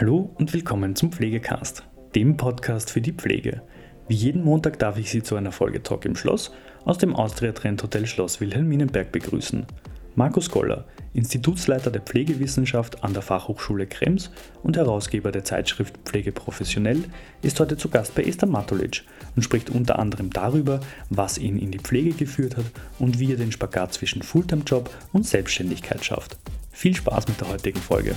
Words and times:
Hallo 0.00 0.34
und 0.38 0.54
willkommen 0.54 0.96
zum 0.96 1.12
Pflegecast, 1.12 1.84
dem 2.14 2.38
Podcast 2.38 2.88
für 2.88 3.02
die 3.02 3.12
Pflege. 3.12 3.60
Wie 4.08 4.14
jeden 4.14 4.42
Montag 4.42 4.78
darf 4.78 4.96
ich 4.96 5.10
Sie 5.10 5.22
zu 5.22 5.36
einer 5.36 5.52
Folge 5.52 5.82
Talk 5.82 6.06
im 6.06 6.16
Schloss 6.16 6.52
aus 6.86 6.96
dem 6.96 7.14
Austria 7.14 7.52
Trend 7.52 7.82
Hotel 7.82 8.06
Schloss 8.06 8.40
Wilhelminenberg 8.40 9.12
begrüßen. 9.12 9.66
Markus 10.14 10.50
Goller, 10.50 10.86
Institutsleiter 11.12 11.90
der 11.90 12.00
Pflegewissenschaft 12.00 13.04
an 13.04 13.12
der 13.12 13.20
Fachhochschule 13.20 13.86
Krems 13.86 14.30
und 14.62 14.78
Herausgeber 14.78 15.32
der 15.32 15.44
Zeitschrift 15.44 15.98
Pflege 16.06 16.32
professionell, 16.32 17.04
ist 17.42 17.60
heute 17.60 17.76
zu 17.76 17.90
Gast 17.90 18.14
bei 18.14 18.22
Esther 18.22 18.48
Matulic 18.48 19.02
und 19.36 19.42
spricht 19.42 19.68
unter 19.68 19.98
anderem 19.98 20.30
darüber, 20.30 20.80
was 21.10 21.36
ihn 21.36 21.58
in 21.58 21.72
die 21.72 21.78
Pflege 21.78 22.12
geführt 22.12 22.56
hat 22.56 22.64
und 22.98 23.18
wie 23.18 23.32
er 23.32 23.36
den 23.36 23.52
Spagat 23.52 23.92
zwischen 23.92 24.22
Fulltime-Job 24.22 24.88
und 25.12 25.26
Selbstständigkeit 25.26 26.02
schafft. 26.02 26.38
Viel 26.70 26.96
Spaß 26.96 27.28
mit 27.28 27.38
der 27.38 27.50
heutigen 27.50 27.80
Folge. 27.80 28.16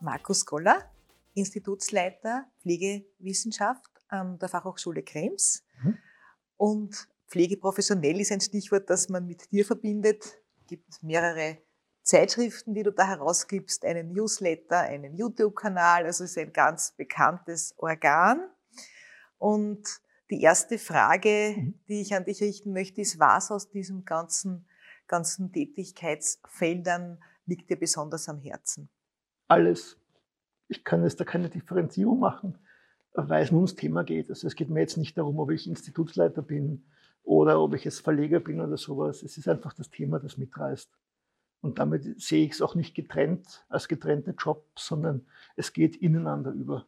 Markus 0.00 0.44
Goller, 0.46 0.90
Institutsleiter 1.34 2.46
Pflegewissenschaft 2.60 3.90
an 4.08 4.38
der 4.38 4.48
Fachhochschule 4.48 5.02
Krems. 5.02 5.64
Mhm. 5.82 5.98
Und 6.56 7.08
pflegeprofessionell 7.28 8.20
ist 8.20 8.32
ein 8.32 8.40
Stichwort, 8.40 8.88
das 8.90 9.08
man 9.08 9.26
mit 9.26 9.50
dir 9.52 9.64
verbindet. 9.64 10.24
Es 10.60 10.66
gibt 10.66 11.02
mehrere 11.02 11.58
Zeitschriften, 12.02 12.74
die 12.74 12.82
du 12.82 12.90
da 12.90 13.06
herausgibst, 13.06 13.84
einen 13.84 14.12
Newsletter, 14.12 14.80
einen 14.80 15.14
YouTube-Kanal. 15.14 16.06
Also 16.06 16.24
es 16.24 16.30
ist 16.30 16.38
ein 16.38 16.52
ganz 16.52 16.92
bekanntes 16.96 17.74
Organ. 17.76 18.48
Und 19.36 19.86
die 20.30 20.42
erste 20.42 20.78
Frage, 20.78 21.54
mhm. 21.56 21.80
die 21.88 22.00
ich 22.00 22.14
an 22.14 22.24
dich 22.24 22.40
richten 22.40 22.72
möchte, 22.72 23.00
ist, 23.00 23.18
was 23.18 23.50
aus 23.50 23.70
diesen 23.70 24.04
ganzen, 24.04 24.66
ganzen 25.06 25.52
Tätigkeitsfeldern 25.52 27.22
liegt 27.46 27.70
dir 27.70 27.76
besonders 27.78 28.28
am 28.28 28.40
Herzen? 28.40 28.90
Alles. 29.48 29.96
Ich 30.68 30.84
kann 30.84 31.02
jetzt 31.02 31.18
da 31.18 31.24
keine 31.24 31.48
Differenzierung 31.48 32.20
machen 32.20 32.58
weil 33.26 33.42
es 33.42 33.50
nur 33.50 33.60
ums 33.60 33.74
Thema 33.74 34.04
geht. 34.04 34.30
Also 34.30 34.46
es 34.46 34.54
geht 34.54 34.70
mir 34.70 34.80
jetzt 34.80 34.96
nicht 34.96 35.18
darum, 35.18 35.38
ob 35.38 35.50
ich 35.50 35.66
Institutsleiter 35.66 36.42
bin 36.42 36.84
oder 37.24 37.60
ob 37.60 37.74
ich 37.74 37.84
jetzt 37.84 38.00
Verleger 38.00 38.38
bin 38.40 38.60
oder 38.60 38.76
sowas. 38.76 39.22
Es 39.22 39.36
ist 39.36 39.48
einfach 39.48 39.74
das 39.74 39.90
Thema, 39.90 40.20
das 40.20 40.36
mitreißt. 40.36 40.88
Und 41.60 41.80
damit 41.80 42.20
sehe 42.20 42.44
ich 42.44 42.52
es 42.52 42.62
auch 42.62 42.76
nicht 42.76 42.94
getrennt 42.94 43.66
als 43.68 43.88
getrennte 43.88 44.30
Job, 44.38 44.64
sondern 44.76 45.26
es 45.56 45.72
geht 45.72 45.96
ineinander 45.96 46.52
über. 46.52 46.86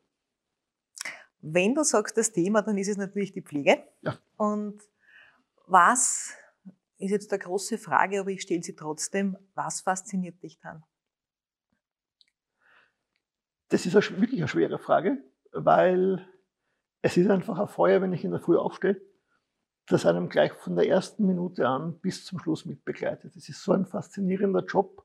Wenn 1.40 1.74
du 1.74 1.82
sagst 1.82 2.16
das 2.16 2.30
Thema, 2.30 2.62
dann 2.62 2.78
ist 2.78 2.88
es 2.88 2.96
natürlich 2.96 3.32
die 3.32 3.42
Pflege. 3.42 3.82
Ja. 4.02 4.16
Und 4.36 4.80
was 5.66 6.34
ist 6.98 7.10
jetzt 7.10 7.32
eine 7.32 7.40
große 7.40 7.78
Frage, 7.78 8.20
aber 8.20 8.30
ich 8.30 8.42
stelle 8.42 8.62
sie 8.62 8.76
trotzdem. 8.76 9.36
Was 9.54 9.80
fasziniert 9.80 10.40
dich 10.42 10.60
dann? 10.60 10.84
Das 13.70 13.86
ist 13.86 13.94
wirklich 13.94 14.40
eine 14.40 14.48
schwere 14.48 14.78
Frage 14.78 15.18
weil 15.52 16.26
es 17.02 17.16
ist 17.16 17.30
einfach 17.30 17.58
ein 17.58 17.68
Feuer, 17.68 18.00
wenn 18.00 18.12
ich 18.12 18.24
in 18.24 18.30
der 18.30 18.40
Früh 18.40 18.56
aufstehe, 18.56 19.00
das 19.86 20.06
einem 20.06 20.28
gleich 20.28 20.52
von 20.52 20.76
der 20.76 20.88
ersten 20.88 21.26
Minute 21.26 21.66
an 21.66 21.98
bis 22.00 22.24
zum 22.24 22.38
Schluss 22.38 22.64
mitbegleitet. 22.64 23.34
Es 23.36 23.48
ist 23.48 23.62
so 23.62 23.72
ein 23.72 23.86
faszinierender 23.86 24.64
Job, 24.64 25.04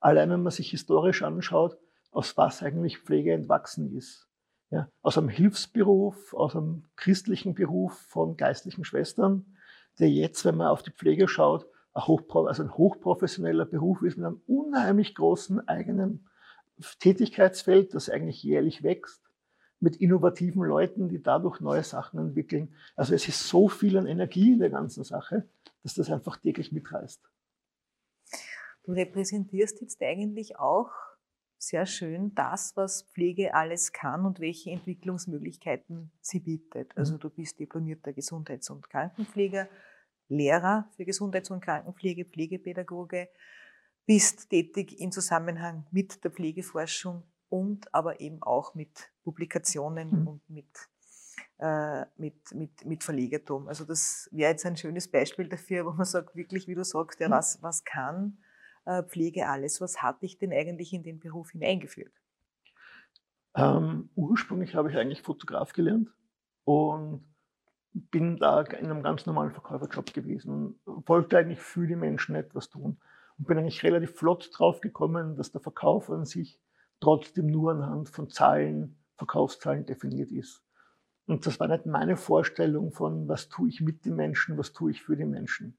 allein 0.00 0.30
wenn 0.30 0.42
man 0.42 0.52
sich 0.52 0.70
historisch 0.70 1.22
anschaut, 1.22 1.76
aus 2.10 2.36
was 2.36 2.62
eigentlich 2.62 2.98
Pflege 2.98 3.32
entwachsen 3.32 3.96
ist. 3.96 4.28
Ja, 4.70 4.88
aus 5.02 5.18
einem 5.18 5.28
Hilfsberuf, 5.28 6.32
aus 6.32 6.56
einem 6.56 6.88
christlichen 6.96 7.54
Beruf 7.54 7.94
von 8.08 8.36
geistlichen 8.36 8.84
Schwestern, 8.84 9.56
der 9.98 10.08
jetzt, 10.08 10.44
wenn 10.46 10.56
man 10.56 10.68
auf 10.68 10.82
die 10.82 10.92
Pflege 10.92 11.28
schaut, 11.28 11.66
ein, 11.92 12.46
also 12.46 12.62
ein 12.62 12.74
hochprofessioneller 12.74 13.66
Beruf 13.66 14.00
ist 14.00 14.16
mit 14.16 14.24
einem 14.24 14.40
unheimlich 14.46 15.14
großen 15.14 15.68
eigenen 15.68 16.26
Tätigkeitsfeld, 16.98 17.94
das 17.94 18.08
eigentlich 18.08 18.42
jährlich 18.42 18.82
wächst 18.82 19.22
mit 19.80 19.96
innovativen 19.96 20.62
Leuten, 20.62 21.08
die 21.08 21.22
dadurch 21.22 21.60
neue 21.60 21.82
Sachen 21.82 22.20
entwickeln. 22.20 22.74
Also 22.94 23.14
es 23.14 23.26
ist 23.26 23.48
so 23.48 23.68
viel 23.68 23.98
an 23.98 24.06
Energie 24.06 24.52
in 24.52 24.60
der 24.60 24.70
ganzen 24.70 25.02
Sache, 25.02 25.48
dass 25.82 25.94
das 25.94 26.10
einfach 26.10 26.36
täglich 26.36 26.70
mitreißt. 26.70 27.20
Du 28.84 28.92
repräsentierst 28.92 29.80
jetzt 29.80 30.00
eigentlich 30.02 30.58
auch 30.58 30.90
sehr 31.58 31.86
schön 31.86 32.34
das, 32.34 32.76
was 32.76 33.02
Pflege 33.12 33.54
alles 33.54 33.92
kann 33.92 34.26
und 34.26 34.40
welche 34.40 34.70
Entwicklungsmöglichkeiten 34.70 36.10
sie 36.20 36.40
bietet. 36.40 36.88
Mhm. 36.88 36.98
Also 36.98 37.18
du 37.18 37.30
bist 37.30 37.58
diplomierter 37.58 38.12
Gesundheits- 38.12 38.70
und 38.70 38.88
Krankenpfleger, 38.88 39.68
Lehrer 40.28 40.88
für 40.96 41.04
Gesundheits- 41.04 41.50
und 41.50 41.60
Krankenpflege, 41.60 42.24
Pflegepädagoge, 42.24 43.28
bist 44.06 44.50
tätig 44.50 45.00
im 45.00 45.12
Zusammenhang 45.12 45.86
mit 45.90 46.24
der 46.24 46.30
Pflegeforschung 46.30 47.22
und 47.48 47.92
aber 47.94 48.20
eben 48.20 48.42
auch 48.42 48.74
mit 48.74 49.10
Publikationen 49.22 50.22
mhm. 50.22 50.28
und 50.28 50.50
mit, 50.50 50.88
äh, 51.58 52.04
mit, 52.16 52.54
mit, 52.54 52.84
mit 52.84 53.04
Verlegertum. 53.04 53.68
Also 53.68 53.84
das 53.84 54.28
wäre 54.32 54.50
jetzt 54.50 54.66
ein 54.66 54.76
schönes 54.76 55.10
Beispiel 55.10 55.48
dafür, 55.48 55.86
wo 55.86 55.92
man 55.92 56.06
sagt, 56.06 56.34
wirklich, 56.34 56.66
wie 56.66 56.74
du 56.74 56.84
sagst, 56.84 57.20
ja, 57.20 57.28
mhm. 57.28 57.32
was, 57.32 57.62
was 57.62 57.84
kann 57.84 58.38
äh, 58.84 59.02
Pflege 59.02 59.48
alles? 59.48 59.80
Was 59.80 60.02
hat 60.02 60.22
dich 60.22 60.38
denn 60.38 60.52
eigentlich 60.52 60.92
in 60.92 61.02
den 61.02 61.20
Beruf 61.20 61.50
hineingeführt? 61.50 62.12
Ähm, 63.54 64.08
ursprünglich 64.14 64.74
habe 64.74 64.90
ich 64.90 64.96
eigentlich 64.96 65.22
Fotograf 65.22 65.72
gelernt 65.72 66.08
und 66.64 67.22
bin 67.92 68.38
da 68.38 68.62
in 68.62 68.86
einem 68.86 69.02
ganz 69.02 69.26
normalen 69.26 69.52
Verkäuferjob 69.52 70.14
gewesen 70.14 70.80
und 70.84 71.08
wollte 71.08 71.36
eigentlich 71.36 71.60
für 71.60 71.86
die 71.86 71.96
Menschen 71.96 72.34
etwas 72.34 72.70
tun. 72.70 72.98
Und 73.38 73.46
bin 73.46 73.58
eigentlich 73.58 73.82
relativ 73.82 74.14
flott 74.14 74.50
drauf 74.52 74.80
gekommen, 74.80 75.36
dass 75.36 75.52
der 75.52 75.60
Verkauf 75.60 76.10
an 76.10 76.24
sich 76.24 76.60
trotzdem 77.00 77.46
nur 77.46 77.72
anhand 77.72 78.08
von 78.08 78.28
Zahlen, 78.30 78.96
Verkaufszahlen 79.16 79.86
definiert 79.86 80.30
ist. 80.30 80.62
Und 81.26 81.46
das 81.46 81.60
war 81.60 81.68
nicht 81.68 81.86
meine 81.86 82.16
Vorstellung 82.16 82.92
von, 82.92 83.28
was 83.28 83.48
tue 83.48 83.68
ich 83.68 83.80
mit 83.80 84.04
den 84.04 84.16
Menschen, 84.16 84.58
was 84.58 84.72
tue 84.72 84.90
ich 84.90 85.02
für 85.02 85.16
die 85.16 85.24
Menschen. 85.24 85.78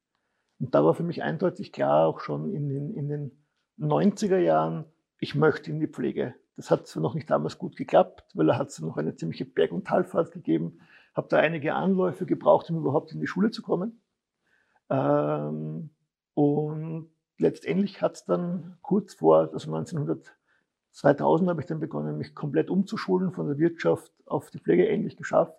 Und 0.60 0.74
da 0.76 0.84
war 0.84 0.94
für 0.94 1.04
mich 1.04 1.24
eindeutig 1.24 1.72
klar, 1.72 2.08
auch 2.08 2.20
schon 2.20 2.54
in 2.54 2.70
den, 2.70 2.94
in 2.94 3.10
den 3.10 3.44
90er 3.80 4.38
Jahren, 4.38 4.86
ich 5.20 5.36
möchte 5.36 5.72
in 5.72 5.80
die 5.80 5.88
Pflege. 5.88 6.36
Das 6.56 6.70
hat 6.70 6.88
zwar 6.88 7.02
noch 7.02 7.16
nicht 7.16 7.30
damals 7.30 7.58
gut 7.58 7.76
geklappt, 7.76 8.24
weil 8.34 8.46
da 8.46 8.58
hat 8.58 8.70
es 8.70 8.80
noch 8.80 8.98
eine 8.98 9.16
ziemliche 9.16 9.46
Berg- 9.46 9.72
und 9.72 9.88
Talfahrt 9.88 10.32
gegeben. 10.32 10.80
Habe 11.16 11.28
da 11.30 11.38
einige 11.38 11.74
Anläufe 11.74 12.26
gebraucht, 12.26 12.70
um 12.70 12.78
überhaupt 12.78 13.12
in 13.12 13.20
die 13.20 13.28
Schule 13.28 13.52
zu 13.52 13.62
kommen. 13.62 14.02
Ähm, 14.90 15.90
und 16.34 17.13
letztendlich 17.38 18.02
hat 18.02 18.16
es 18.16 18.26
dann 18.26 18.78
kurz 18.82 19.16
vor, 19.16 19.50
also 19.54 19.74
1900 19.74 20.34
2000 20.94 21.50
habe 21.50 21.62
ich 21.62 21.68
dann 21.68 21.80
begonnen, 21.80 22.18
mich 22.18 22.36
komplett 22.36 22.70
umzuschulen 22.70 23.32
von 23.32 23.48
der 23.48 23.58
Wirtschaft 23.58 24.12
auf 24.26 24.52
die 24.52 24.60
Pflege 24.60 24.88
endlich 24.88 25.18
geschafft 25.18 25.58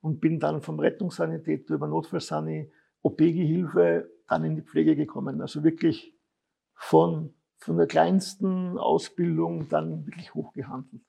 und 0.00 0.20
bin 0.20 0.38
dann 0.38 0.62
vom 0.62 0.78
Rettungssanitäter 0.78 1.74
über 1.74 1.88
Notfallsani, 1.88 2.70
OP-Gehilfe 3.02 4.08
dann 4.28 4.44
in 4.44 4.54
die 4.54 4.62
Pflege 4.62 4.94
gekommen. 4.94 5.40
Also 5.40 5.64
wirklich 5.64 6.14
von, 6.74 7.34
von 7.56 7.76
der 7.76 7.88
kleinsten 7.88 8.78
Ausbildung 8.78 9.68
dann 9.68 10.06
wirklich 10.06 10.34
hochgehandelt. 10.34 11.02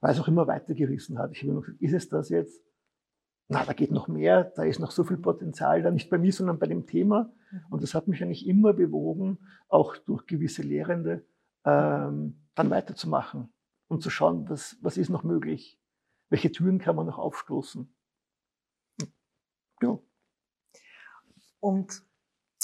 Weil 0.00 0.12
es 0.12 0.20
auch 0.20 0.28
immer 0.28 0.46
weitergerissen 0.46 1.18
hat. 1.18 1.32
Ich 1.32 1.42
habe 1.42 1.52
immer 1.52 1.60
gesagt, 1.60 1.82
ist 1.82 1.94
es 1.94 2.08
das 2.08 2.28
jetzt? 2.28 2.62
Na, 3.52 3.64
da 3.64 3.72
geht 3.72 3.90
noch 3.90 4.08
mehr, 4.08 4.44
da 4.44 4.64
ist 4.64 4.80
noch 4.80 4.90
so 4.90 5.04
viel 5.04 5.18
Potenzial, 5.18 5.82
da 5.82 5.90
nicht 5.90 6.10
bei 6.10 6.18
mir, 6.18 6.32
sondern 6.32 6.58
bei 6.58 6.66
dem 6.66 6.86
Thema. 6.86 7.32
Mhm. 7.50 7.66
Und 7.70 7.82
das 7.82 7.94
hat 7.94 8.08
mich 8.08 8.22
eigentlich 8.22 8.46
immer 8.46 8.72
bewogen, 8.72 9.38
auch 9.68 9.96
durch 9.96 10.26
gewisse 10.26 10.62
Lehrende, 10.62 11.24
ähm, 11.64 12.42
dann 12.54 12.70
weiterzumachen 12.70 13.52
und 13.88 14.02
zu 14.02 14.10
schauen, 14.10 14.48
was, 14.48 14.76
was 14.80 14.96
ist 14.96 15.10
noch 15.10 15.22
möglich, 15.22 15.78
welche 16.28 16.50
Türen 16.50 16.78
kann 16.78 16.96
man 16.96 17.06
noch 17.06 17.18
aufstoßen. 17.18 17.94
Ja. 19.82 19.98
Und 21.60 22.02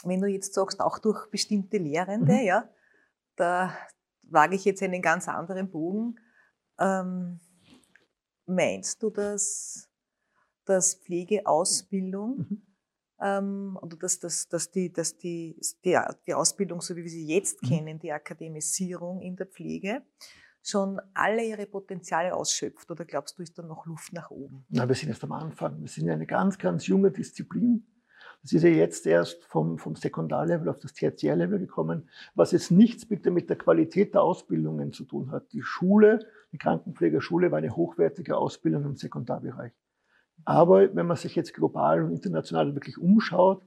wenn 0.05 0.21
du 0.21 0.29
jetzt 0.29 0.55
sagst, 0.55 0.81
auch 0.81 0.99
durch 0.99 1.31
bestimmte 1.31 1.79
Lehrende, 1.79 2.33
mhm. 2.33 2.45
ja, 2.45 2.69
da 3.37 3.73
wage 4.23 4.57
ich 4.57 4.65
jetzt 4.65 4.83
einen 4.83 5.03
ganz 5.03 5.29
anderen 5.29 5.71
Bogen. 5.71 6.19
Ähm, 6.79 7.41
meinst 8.47 9.03
du, 9.03 9.11
dass, 9.11 9.89
dass 10.69 10.95
Pflegeausbildung 10.95 12.37
mhm 12.39 12.63
ähm, 13.21 13.79
oder 13.83 13.97
dass, 13.97 14.19
dass, 14.19 14.49
dass, 14.49 14.71
die, 14.71 14.93
dass 14.93 15.17
die, 15.17 15.61
die, 15.85 15.99
die 16.27 16.35
Ausbildung, 16.35 16.81
so 16.81 16.97
wie 16.97 17.03
wir 17.03 17.11
sie 17.11 17.27
jetzt 17.27 17.63
mhm. 17.63 17.69
kennen, 17.69 17.99
die 17.99 18.13
Akademisierung 18.13 19.21
in 19.21 19.37
der 19.37 19.47
Pflege, 19.47 20.03
schon 20.63 21.01
alle 21.15 21.45
ihre 21.45 21.67
Potenziale 21.67 22.35
ausschöpft? 22.35 22.91
Oder 22.91 23.05
glaubst 23.05 23.39
du, 23.39 23.43
ist 23.43 23.59
da 23.59 23.63
noch 23.63 23.87
Luft 23.87 24.13
nach 24.13 24.31
oben? 24.31 24.65
Na, 24.69 24.89
wir 24.89 24.95
sind 24.95 25.09
erst 25.09 25.25
am 25.25 25.33
Anfang. 25.33 25.81
Wir 25.81 25.89
sind 25.89 26.07
ja 26.07 26.13
eine 26.13 26.27
ganz, 26.27 26.59
ganz 26.59 26.87
junge 26.87 27.11
Disziplin. 27.11 27.87
Das 28.43 28.53
ist 28.53 28.63
ja 28.63 28.69
jetzt 28.69 29.05
erst 29.07 29.45
vom, 29.47 29.79
vom 29.79 29.97
Sekundarlevel 29.97 30.69
auf 30.69 30.79
das 30.79 30.93
Tertiärlevel 30.93 31.59
gekommen, 31.59 32.09
was 32.37 32.53
jetzt 32.53 32.71
nichts 32.71 33.05
bitte 33.05 33.33
mit 33.33 33.51
der 33.51 33.59
Qualität 33.59 34.15
der 34.15 34.23
Ausbildungen 34.23 34.93
zu 34.93 35.05
tun 35.05 35.33
hat. 35.33 35.53
Die 35.53 35.63
Schule, 35.63 36.25
die 36.53 36.59
Krankenpflegerschule 36.59 37.51
war 37.51 37.59
eine 37.59 37.75
hochwertige 37.75 38.37
Ausbildung 38.37 38.85
im 38.85 38.97
Sekundarbereich. 38.97 39.73
Aber 40.45 40.95
wenn 40.95 41.07
man 41.07 41.17
sich 41.17 41.35
jetzt 41.35 41.55
global 41.55 42.03
und 42.03 42.13
international 42.13 42.75
wirklich 42.75 42.99
umschaut, 42.99 43.63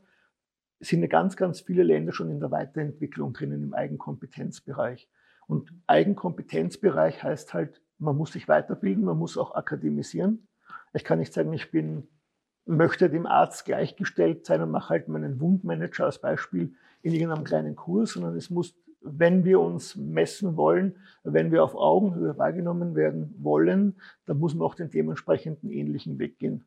sind 0.80 1.08
ganz, 1.10 1.38
ganz 1.38 1.62
viele 1.62 1.84
Länder 1.84 2.12
schon 2.12 2.32
in 2.32 2.40
der 2.40 2.52
Weiterentwicklung 2.52 3.34
drinnen 3.34 3.64
im 3.64 3.74
Eigenkompetenzbereich. 3.74 5.08
Und 5.48 5.72
Eigenkompetenzbereich 5.88 7.24
heißt 7.24 7.54
halt, 7.54 7.82
man 8.00 8.18
muss 8.18 8.34
sich 8.34 8.48
weiterbilden, 8.48 9.04
man 9.04 9.18
muss 9.18 9.38
auch 9.38 9.54
akademisieren. 9.54 10.48
Ich 10.94 11.04
kann 11.04 11.20
nicht 11.20 11.34
sagen, 11.34 11.54
ich 11.54 11.72
bin, 11.72 12.08
möchte 12.66 13.10
dem 13.10 13.28
Arzt 13.28 13.66
gleichgestellt 13.66 14.46
sein 14.46 14.62
und 14.62 14.72
mache 14.72 14.90
halt 14.90 15.08
meinen 15.08 15.40
Wundmanager 15.40 16.06
als 16.06 16.20
Beispiel 16.20 16.74
in 17.04 17.14
irgendeinem 17.14 17.44
kleinen 17.44 17.76
Kurs, 17.76 18.14
sondern 18.14 18.36
es 18.36 18.50
muss, 18.50 18.76
wenn 19.02 19.44
wir 19.44 19.60
uns 19.60 19.96
messen 19.96 20.56
wollen, 20.56 20.98
wenn 21.24 21.52
wir 21.52 21.64
auf 21.64 21.76
Augenhöhe 21.76 22.38
wahrgenommen 22.38 22.96
werden 22.96 23.34
wollen, 23.40 23.96
dann 24.26 24.40
muss 24.40 24.54
man 24.54 24.68
auch 24.68 24.76
den 24.76 24.90
dementsprechenden 24.90 25.70
ähnlichen 25.70 26.20
Weg 26.20 26.40
gehen. 26.40 26.66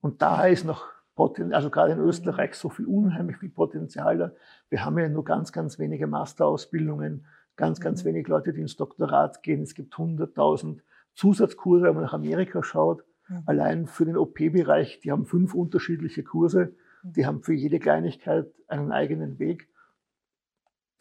Und 0.00 0.22
da 0.22 0.46
ist 0.46 0.64
noch 0.64 0.86
Potenzial, 1.14 1.54
also 1.54 1.70
gerade 1.70 1.92
in 1.92 2.00
Österreich 2.00 2.54
so 2.54 2.68
viel 2.68 2.86
unheimlich 2.86 3.36
viel 3.38 3.48
Potenzial 3.48 4.18
da. 4.18 4.32
Wir 4.68 4.84
haben 4.84 4.98
ja 4.98 5.08
nur 5.08 5.24
ganz, 5.24 5.52
ganz 5.52 5.78
wenige 5.78 6.06
Masterausbildungen, 6.06 7.26
ganz, 7.56 7.80
ganz 7.80 8.02
mhm. 8.02 8.08
wenig 8.08 8.28
Leute, 8.28 8.52
die 8.52 8.60
ins 8.60 8.76
Doktorat 8.76 9.42
gehen. 9.42 9.62
Es 9.62 9.74
gibt 9.74 9.94
100.000 9.94 10.80
Zusatzkurse, 11.14 11.84
wenn 11.84 11.94
man 11.94 12.04
nach 12.04 12.14
Amerika 12.14 12.62
schaut. 12.62 13.04
Mhm. 13.28 13.42
Allein 13.46 13.86
für 13.86 14.04
den 14.04 14.16
OP-Bereich, 14.16 15.00
die 15.00 15.12
haben 15.12 15.24
fünf 15.24 15.54
unterschiedliche 15.54 16.24
Kurse. 16.24 16.74
Mhm. 17.02 17.12
Die 17.12 17.26
haben 17.26 17.42
für 17.42 17.54
jede 17.54 17.78
Kleinigkeit 17.78 18.52
einen 18.66 18.92
eigenen 18.92 19.38
Weg. 19.38 19.68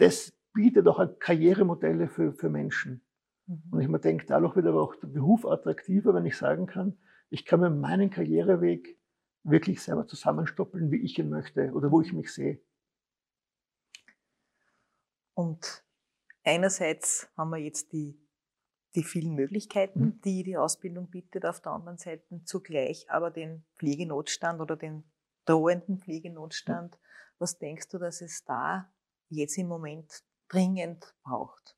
Das 0.03 0.33
bietet 0.51 0.85
auch 0.87 1.01
Karrieremodelle 1.19 2.09
für, 2.09 2.33
für 2.33 2.49
Menschen. 2.49 3.05
Mhm. 3.45 3.63
Und 3.71 3.81
ich 3.81 3.87
mir 3.87 3.99
denke, 3.99 4.25
dadurch 4.25 4.53
wird 4.57 4.65
aber 4.65 4.81
auch 4.81 4.95
der 4.95 5.07
Beruf 5.07 5.45
attraktiver, 5.45 6.13
wenn 6.13 6.25
ich 6.25 6.35
sagen 6.35 6.65
kann, 6.65 6.97
ich 7.29 7.45
kann 7.45 7.61
mir 7.61 7.69
meinen 7.69 8.09
Karriereweg 8.09 8.99
wirklich 9.43 9.81
selber 9.81 10.05
zusammenstoppeln, 10.05 10.91
wie 10.91 10.97
ich 10.97 11.17
ihn 11.17 11.29
möchte 11.29 11.71
oder 11.71 11.89
wo 11.89 12.01
ich 12.01 12.11
mich 12.11 12.33
sehe. 12.33 12.61
Und 15.35 15.85
einerseits 16.43 17.29
haben 17.37 17.51
wir 17.51 17.59
jetzt 17.59 17.93
die, 17.93 18.19
die 18.95 19.03
vielen 19.03 19.35
Möglichkeiten, 19.35 20.01
mhm. 20.01 20.21
die 20.21 20.43
die 20.43 20.57
Ausbildung 20.57 21.09
bietet, 21.09 21.45
auf 21.45 21.61
der 21.61 21.71
anderen 21.71 21.97
Seite 21.97 22.43
zugleich 22.43 23.09
aber 23.09 23.31
den 23.31 23.63
Pflegenotstand 23.77 24.59
oder 24.59 24.75
den 24.75 25.05
drohenden 25.45 25.97
Pflegenotstand. 25.97 26.99
Was 27.39 27.57
denkst 27.57 27.87
du, 27.87 27.99
dass 27.99 28.21
es 28.21 28.43
da 28.43 28.92
jetzt 29.35 29.57
im 29.57 29.67
Moment 29.67 30.23
dringend 30.49 31.13
braucht? 31.23 31.75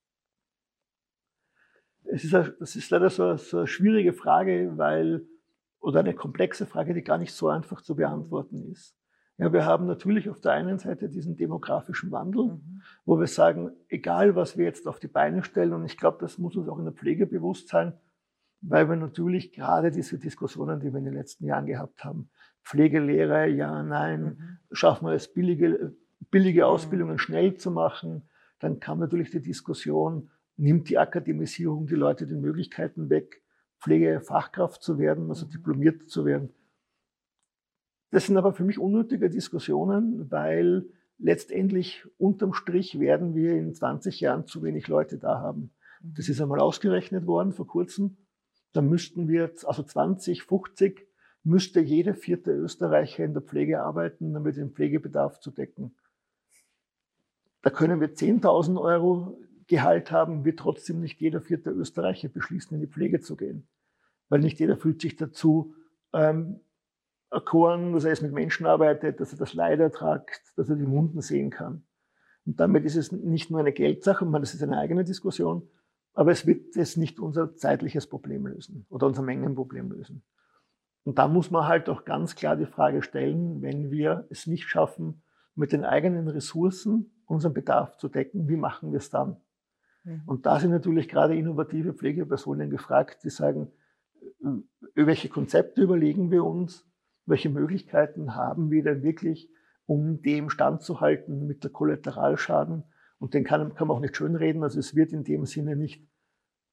Es 2.05 2.23
ist, 2.23 2.33
das 2.33 2.75
ist 2.75 2.89
leider 2.91 3.09
so, 3.09 3.35
so 3.37 3.59
eine 3.59 3.67
schwierige 3.67 4.13
Frage, 4.13 4.73
weil 4.77 5.25
oder 5.79 5.99
eine 5.99 6.15
komplexe 6.15 6.65
Frage, 6.65 6.93
die 6.93 7.03
gar 7.03 7.17
nicht 7.17 7.33
so 7.33 7.47
einfach 7.47 7.81
zu 7.81 7.95
beantworten 7.95 8.71
ist. 8.71 8.95
Ja, 9.37 9.51
wir 9.51 9.65
haben 9.65 9.85
natürlich 9.85 10.29
auf 10.29 10.39
der 10.39 10.53
einen 10.53 10.79
Seite 10.79 11.09
diesen 11.09 11.35
demografischen 11.35 12.09
Wandel, 12.11 12.53
mhm. 12.53 12.81
wo 13.03 13.19
wir 13.19 13.27
sagen, 13.27 13.71
egal 13.89 14.35
was 14.35 14.57
wir 14.57 14.65
jetzt 14.65 14.87
auf 14.87 14.99
die 14.99 15.09
Beine 15.09 15.43
stellen, 15.43 15.73
und 15.73 15.85
ich 15.85 15.97
glaube, 15.97 16.17
das 16.21 16.37
muss 16.37 16.55
uns 16.55 16.69
auch 16.69 16.79
in 16.79 16.85
der 16.85 16.93
Pflege 16.93 17.27
bewusst 17.27 17.67
sein, 17.67 17.93
weil 18.61 18.89
wir 18.89 18.95
natürlich 18.95 19.51
gerade 19.51 19.91
diese 19.91 20.17
Diskussionen, 20.17 20.79
die 20.79 20.91
wir 20.91 20.99
in 20.99 21.05
den 21.05 21.13
letzten 21.13 21.45
Jahren 21.45 21.65
gehabt 21.65 22.03
haben, 22.03 22.29
Pflegelehre, 22.63 23.47
ja, 23.47 23.83
nein, 23.83 24.23
mhm. 24.23 24.57
schaffen 24.71 25.07
wir 25.07 25.13
es, 25.13 25.31
billige, 25.31 25.93
billige 26.31 26.61
mhm. 26.61 26.67
Ausbildungen 26.67 27.17
schnell 27.17 27.55
zu 27.55 27.71
machen, 27.71 28.29
dann 28.59 28.79
kam 28.79 28.99
natürlich 28.99 29.31
die 29.31 29.41
Diskussion, 29.41 30.29
nimmt 30.57 30.89
die 30.89 30.97
Akademisierung 30.97 31.87
die 31.87 31.95
Leute 31.95 32.27
den 32.27 32.41
Möglichkeiten 32.41 33.09
weg, 33.09 33.41
Pflegefachkraft 33.79 34.81
zu 34.81 34.97
werden, 34.97 35.29
also 35.29 35.45
mhm. 35.45 35.51
diplomiert 35.51 36.09
zu 36.09 36.25
werden. 36.25 36.53
Das 38.11 38.27
sind 38.27 38.37
aber 38.37 38.53
für 38.53 38.63
mich 38.63 38.79
unnötige 38.79 39.29
Diskussionen, 39.29 40.31
weil 40.31 40.87
letztendlich 41.17 42.05
unterm 42.17 42.53
Strich 42.53 42.99
werden 42.99 43.35
wir 43.35 43.53
in 43.53 43.73
20 43.73 44.19
Jahren 44.21 44.45
zu 44.45 44.63
wenig 44.63 44.87
Leute 44.87 45.17
da 45.17 45.39
haben. 45.39 45.71
Das 46.01 46.27
mhm. 46.27 46.31
ist 46.31 46.41
einmal 46.41 46.59
ausgerechnet 46.59 47.27
worden 47.27 47.51
vor 47.51 47.67
kurzem. 47.67 48.17
Da 48.73 48.81
müssten 48.81 49.27
wir, 49.27 49.51
also 49.65 49.83
2050, 49.83 51.07
müsste 51.43 51.79
jeder 51.79 52.15
vierte 52.15 52.51
Österreicher 52.51 53.23
in 53.23 53.33
der 53.33 53.41
Pflege 53.41 53.81
arbeiten, 53.81 54.33
damit 54.33 54.57
den 54.57 54.71
Pflegebedarf 54.71 55.39
zu 55.39 55.51
decken. 55.51 55.95
Da 57.65 57.71
können 57.71 57.99
wir 57.99 58.13
10.000 58.13 58.79
Euro 58.79 59.39
Gehalt 59.65 60.11
haben, 60.11 60.45
wird 60.45 60.59
trotzdem 60.59 60.99
nicht 60.99 61.19
jeder 61.19 61.41
vierte 61.41 61.71
Österreicher 61.71 62.29
beschließen, 62.29 62.75
in 62.75 62.81
die 62.81 62.87
Pflege 62.87 63.21
zu 63.21 63.35
gehen. 63.35 63.67
Weil 64.29 64.41
nicht 64.41 64.59
jeder 64.59 64.77
fühlt 64.77 65.01
sich 65.01 65.15
dazu 65.15 65.73
ähm, 66.13 66.59
erkoren, 67.31 67.93
dass 67.93 68.03
er 68.03 68.11
jetzt 68.11 68.21
mit 68.21 68.33
Menschen 68.33 68.67
arbeitet, 68.67 69.19
dass 69.19 69.31
er 69.31 69.39
das 69.39 69.55
Leid 69.55 69.79
ertragt, 69.79 70.43
dass 70.55 70.69
er 70.69 70.75
die 70.75 70.87
Wunden 70.87 71.21
sehen 71.21 71.49
kann. 71.49 71.83
Und 72.45 72.59
damit 72.59 72.85
ist 72.85 72.97
es 72.97 73.11
nicht 73.11 73.49
nur 73.49 73.61
eine 73.61 73.73
Geldsache, 73.73 74.29
das 74.31 74.53
ist 74.53 74.61
eine 74.61 74.77
eigene 74.77 75.03
Diskussion, 75.03 75.67
aber 76.13 76.29
es 76.29 76.45
wird 76.45 76.75
es 76.75 76.97
nicht 76.97 77.19
unser 77.19 77.55
zeitliches 77.55 78.05
Problem 78.05 78.45
lösen 78.45 78.85
oder 78.89 79.07
unser 79.07 79.23
Mengenproblem 79.23 79.91
lösen. 79.91 80.21
Und 81.03 81.17
da 81.17 81.27
muss 81.27 81.49
man 81.49 81.67
halt 81.67 81.89
auch 81.89 82.05
ganz 82.05 82.35
klar 82.35 82.57
die 82.57 82.67
Frage 82.67 83.01
stellen, 83.01 83.63
wenn 83.63 83.89
wir 83.89 84.27
es 84.29 84.45
nicht 84.45 84.69
schaffen, 84.69 85.23
mit 85.55 85.71
den 85.71 85.83
eigenen 85.83 86.27
Ressourcen 86.27 87.09
unseren 87.27 87.53
Bedarf 87.53 87.97
zu 87.97 88.07
decken, 88.07 88.47
wie 88.47 88.57
machen 88.57 88.91
wir 88.91 88.97
es 88.97 89.09
dann? 89.09 89.37
Mhm. 90.03 90.21
Und 90.25 90.45
da 90.45 90.59
sind 90.59 90.71
natürlich 90.71 91.07
gerade 91.07 91.35
innovative 91.35 91.93
Pflegepersonen 91.93 92.69
gefragt, 92.69 93.23
die 93.23 93.29
sagen, 93.29 93.71
äh, 94.43 95.05
welche 95.05 95.29
Konzepte 95.29 95.81
überlegen 95.81 96.31
wir 96.31 96.43
uns, 96.43 96.87
welche 97.25 97.49
Möglichkeiten 97.49 98.35
haben 98.35 98.71
wir 98.71 98.83
denn 98.83 99.03
wirklich, 99.03 99.49
um 99.87 100.21
dem 100.21 100.49
standzuhalten 100.49 101.45
mit 101.45 101.63
der 101.63 101.71
Kollateralschaden. 101.71 102.83
Und 103.19 103.33
den 103.33 103.43
kann, 103.43 103.73
kann 103.75 103.87
man 103.87 103.97
auch 103.97 104.01
nicht 104.01 104.17
schönreden. 104.17 104.63
Also 104.63 104.79
es 104.79 104.95
wird 104.95 105.13
in 105.13 105.23
dem 105.23 105.45
Sinne 105.45 105.75
nicht 105.75 106.05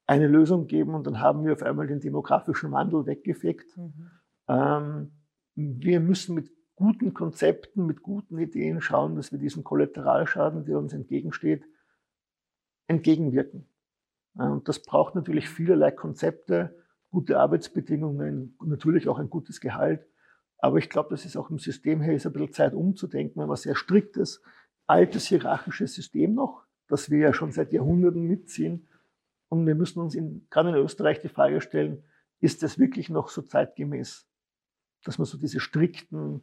eine 0.07 0.27
Lösung 0.27 0.67
geben 0.67 0.95
und 0.95 1.07
dann 1.07 1.21
haben 1.21 1.45
wir 1.45 1.53
auf 1.53 1.63
einmal 1.63 1.87
den 1.87 2.01
demografischen 2.01 2.73
Wandel 2.73 3.07
weggefegt. 3.07 3.77
Mhm. 3.77 4.11
Ähm, 4.49 5.13
wir 5.55 6.01
müssen 6.01 6.35
mit 6.35 6.51
guten 6.77 7.15
Konzepten, 7.15 7.87
mit 7.87 8.03
guten 8.03 8.39
Ideen 8.39 8.81
schauen, 8.81 9.15
dass 9.17 9.33
wir 9.33 9.39
diesen 9.39 9.65
Kollateralschaden, 9.65 10.65
der 10.65 10.79
uns 10.79 10.93
entgegensteht, 10.93 11.65
entgegenwirken. 12.87 13.69
Und 14.35 14.69
das 14.69 14.81
braucht 14.83 15.15
natürlich 15.15 15.49
vielerlei 15.49 15.91
Konzepte, 15.91 16.77
gute 17.11 17.39
Arbeitsbedingungen, 17.39 18.57
natürlich 18.65 19.09
auch 19.09 19.19
ein 19.19 19.29
gutes 19.29 19.61
Gehalt. 19.61 20.07
Aber 20.59 20.79
ich 20.79 20.89
glaube, 20.89 21.11
das 21.11 21.25
ist 21.25 21.37
auch 21.37 21.51
im 21.51 21.59
System 21.59 22.01
her 22.01 22.15
ist 22.15 22.27
ein 22.27 22.33
bisschen 22.33 22.53
Zeit 22.53 22.73
umzudenken. 22.73 23.37
Wir 23.37 23.43
haben 23.43 23.51
ein 23.51 23.57
sehr 23.57 23.75
striktes, 23.75 24.43
altes 24.87 25.27
hierarchisches 25.27 25.95
System 25.95 26.35
noch, 26.35 26.65
das 26.89 27.11
wir 27.11 27.19
ja 27.19 27.33
schon 27.33 27.53
seit 27.53 27.73
Jahrhunderten 27.73 28.23
mitziehen. 28.23 28.89
Und 29.49 29.67
wir 29.67 29.75
müssen 29.75 30.01
uns 30.01 30.15
in, 30.15 30.47
gerade 30.49 30.71
in 30.71 30.77
Österreich 30.77 31.21
die 31.21 31.29
Frage 31.29 31.61
stellen, 31.61 32.05
ist 32.41 32.63
das 32.63 32.79
wirklich 32.79 33.11
noch 33.11 33.29
so 33.29 33.43
zeitgemäß? 33.43 34.27
Dass 35.05 35.19
man 35.19 35.27
so 35.27 35.37
diese 35.37 35.61
strikten, 35.61 36.43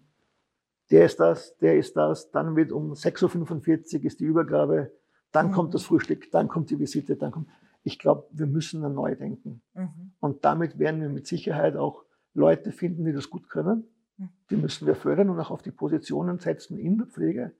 der 0.91 1.05
ist 1.05 1.19
das, 1.19 1.57
der 1.57 1.77
ist 1.77 1.95
das, 1.95 2.31
dann 2.31 2.55
wird 2.55 2.71
um 2.71 2.93
6.45 2.93 3.99
Uhr 3.99 4.05
ist 4.05 4.19
die 4.19 4.25
Übergabe, 4.25 4.91
dann 5.31 5.47
mhm. 5.47 5.51
kommt 5.51 5.73
das 5.73 5.83
Frühstück, 5.83 6.31
dann 6.31 6.47
kommt 6.47 6.69
die 6.69 6.79
Visite, 6.79 7.15
dann 7.15 7.31
kommt. 7.31 7.47
Ich 7.83 7.97
glaube, 7.97 8.27
wir 8.31 8.45
müssen 8.45 8.81
dann 8.81 8.93
neu 8.93 9.15
denken. 9.15 9.61
Mhm. 9.73 10.11
Und 10.19 10.43
damit 10.43 10.79
werden 10.79 11.01
wir 11.01 11.09
mit 11.09 11.27
Sicherheit 11.27 11.77
auch 11.77 12.03
Leute 12.33 12.71
finden, 12.71 13.05
die 13.05 13.13
das 13.13 13.29
gut 13.29 13.49
können. 13.49 13.87
Mhm. 14.17 14.29
Die 14.49 14.57
müssen 14.57 14.85
wir 14.85 14.95
fördern 14.95 15.29
und 15.29 15.39
auch 15.39 15.51
auf 15.51 15.61
die 15.61 15.71
Positionen 15.71 16.39
setzen 16.39 16.77
in 16.77 16.97
der 16.97 17.07
Pflege, 17.07 17.53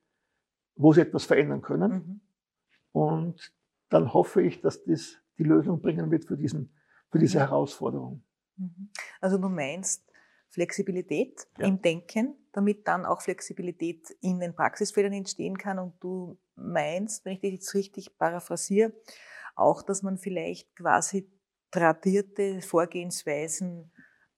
wo 0.75 0.91
sie 0.91 1.01
etwas 1.01 1.25
verändern 1.25 1.61
können. 1.61 1.91
Mhm. 1.91 2.21
Und 2.91 3.53
dann 3.89 4.13
hoffe 4.13 4.41
ich, 4.41 4.61
dass 4.61 4.83
das 4.83 5.17
die 5.37 5.43
Lösung 5.43 5.81
bringen 5.81 6.11
wird 6.11 6.25
für, 6.25 6.35
diesen, 6.35 6.69
für 7.09 7.19
diese 7.19 7.39
Herausforderung. 7.39 8.23
Mhm. 8.57 8.89
Also 9.21 9.37
du 9.37 9.47
meinst 9.47 10.03
Flexibilität 10.49 11.47
ja. 11.57 11.67
im 11.67 11.81
Denken, 11.81 12.35
damit 12.51 12.87
dann 12.87 13.05
auch 13.05 13.21
Flexibilität 13.21 14.09
in 14.21 14.39
den 14.39 14.55
Praxisfeldern 14.55 15.13
entstehen 15.13 15.57
kann 15.57 15.79
und 15.79 15.93
du 16.01 16.37
meinst, 16.55 17.25
wenn 17.25 17.33
ich 17.33 17.39
dich 17.39 17.53
jetzt 17.53 17.73
richtig 17.73 18.17
paraphrasiere, 18.17 18.93
auch, 19.55 19.81
dass 19.81 20.03
man 20.03 20.17
vielleicht 20.17 20.75
quasi 20.75 21.29
tradierte 21.71 22.61
Vorgehensweisen 22.61 23.91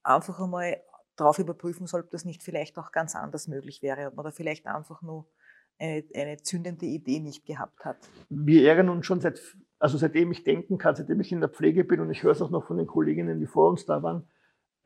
einfach 0.04 0.40
einmal 0.40 0.82
darauf 1.16 1.40
überprüfen 1.40 1.88
soll, 1.88 2.02
ob 2.02 2.10
das 2.10 2.26
nicht 2.26 2.44
vielleicht 2.44 2.78
auch 2.78 2.92
ganz 2.92 3.16
anders 3.16 3.48
möglich 3.48 3.82
wäre, 3.82 4.08
ob 4.08 4.16
man 4.16 4.26
da 4.26 4.32
vielleicht 4.32 4.66
einfach 4.66 5.02
nur 5.02 5.28
eine, 5.78 6.04
eine 6.16 6.38
zündende 6.38 6.86
Idee 6.86 7.20
nicht 7.20 7.46
gehabt 7.46 7.86
hat. 7.86 7.98
Wir 8.30 8.68
ärgern 8.68 8.90
uns 8.90 9.06
schon 9.06 9.22
seit, 9.22 9.42
also 9.80 9.98
seitdem 9.98 10.32
ich 10.32 10.44
denken 10.44 10.78
kann, 10.78 10.96
seitdem 10.96 11.20
ich 11.22 11.32
in 11.32 11.40
der 11.40 11.50
Pflege 11.50 11.84
bin 11.84 12.00
und 12.00 12.12
ich 12.12 12.24
höre 12.24 12.32
es 12.32 12.42
auch 12.42 12.50
noch 12.50 12.66
von 12.66 12.78
den 12.78 12.88
Kolleginnen, 12.88 13.40
die 13.40 13.48
vor 13.48 13.70
uns 13.70 13.86
da 13.86 14.04
waren, 14.04 14.28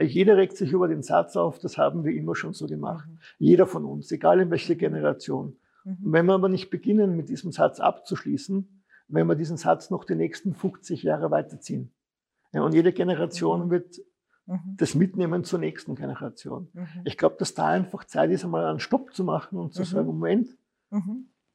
jeder 0.02 0.38
regt 0.38 0.58
sich 0.58 0.72
über 0.72 0.88
den 0.88 1.04
Satz 1.04 1.36
auf, 1.36 1.60
das 1.60 1.78
haben 1.78 2.04
wir 2.04 2.14
immer 2.14 2.36
schon 2.36 2.54
so 2.54 2.68
gemacht. 2.68 3.08
Mhm. 3.10 3.20
Jeder 3.38 3.66
von 3.66 3.86
uns, 3.86 4.12
egal 4.12 4.42
in 4.42 4.52
welcher 4.52 4.75
Generation. 4.75 5.58
Mhm. 5.84 5.98
Wenn 6.02 6.25
wir 6.25 6.34
aber 6.34 6.50
nicht 6.50 6.70
beginnen, 6.70 7.16
mit 7.16 7.30
diesem 7.30 7.52
Satz 7.52 7.80
abzuschließen, 7.80 8.84
wenn 9.08 9.28
wir 9.28 9.36
diesen 9.36 9.58
Satz 9.58 9.90
noch 9.90 10.04
die 10.04 10.16
nächsten 10.16 10.54
50 10.54 11.04
Jahre 11.04 11.32
weiterziehen. 11.32 11.94
Ja, 12.52 12.64
und 12.64 12.74
jede 12.74 12.92
Generation 12.92 13.68
mhm. 13.68 13.70
wird 13.70 14.00
mhm. 14.48 14.75
das 14.78 14.96
Mitnehmen 14.96 15.44
zur 15.44 15.60
nächsten 15.60 15.96
Generation. 15.96 16.70
Mhm. 16.74 16.88
Ich 17.06 17.18
glaube, 17.18 17.36
dass 17.40 17.54
da 17.54 17.68
einfach 17.68 18.04
Zeit 18.06 18.32
ist, 18.32 18.44
einmal 18.44 18.66
einen 18.66 18.80
Stopp 18.80 19.14
zu 19.14 19.24
machen 19.24 19.58
und 19.58 19.74
zu 19.74 19.82
mhm. 19.82 19.86
sagen, 19.86 20.08
Moment, 20.08 20.58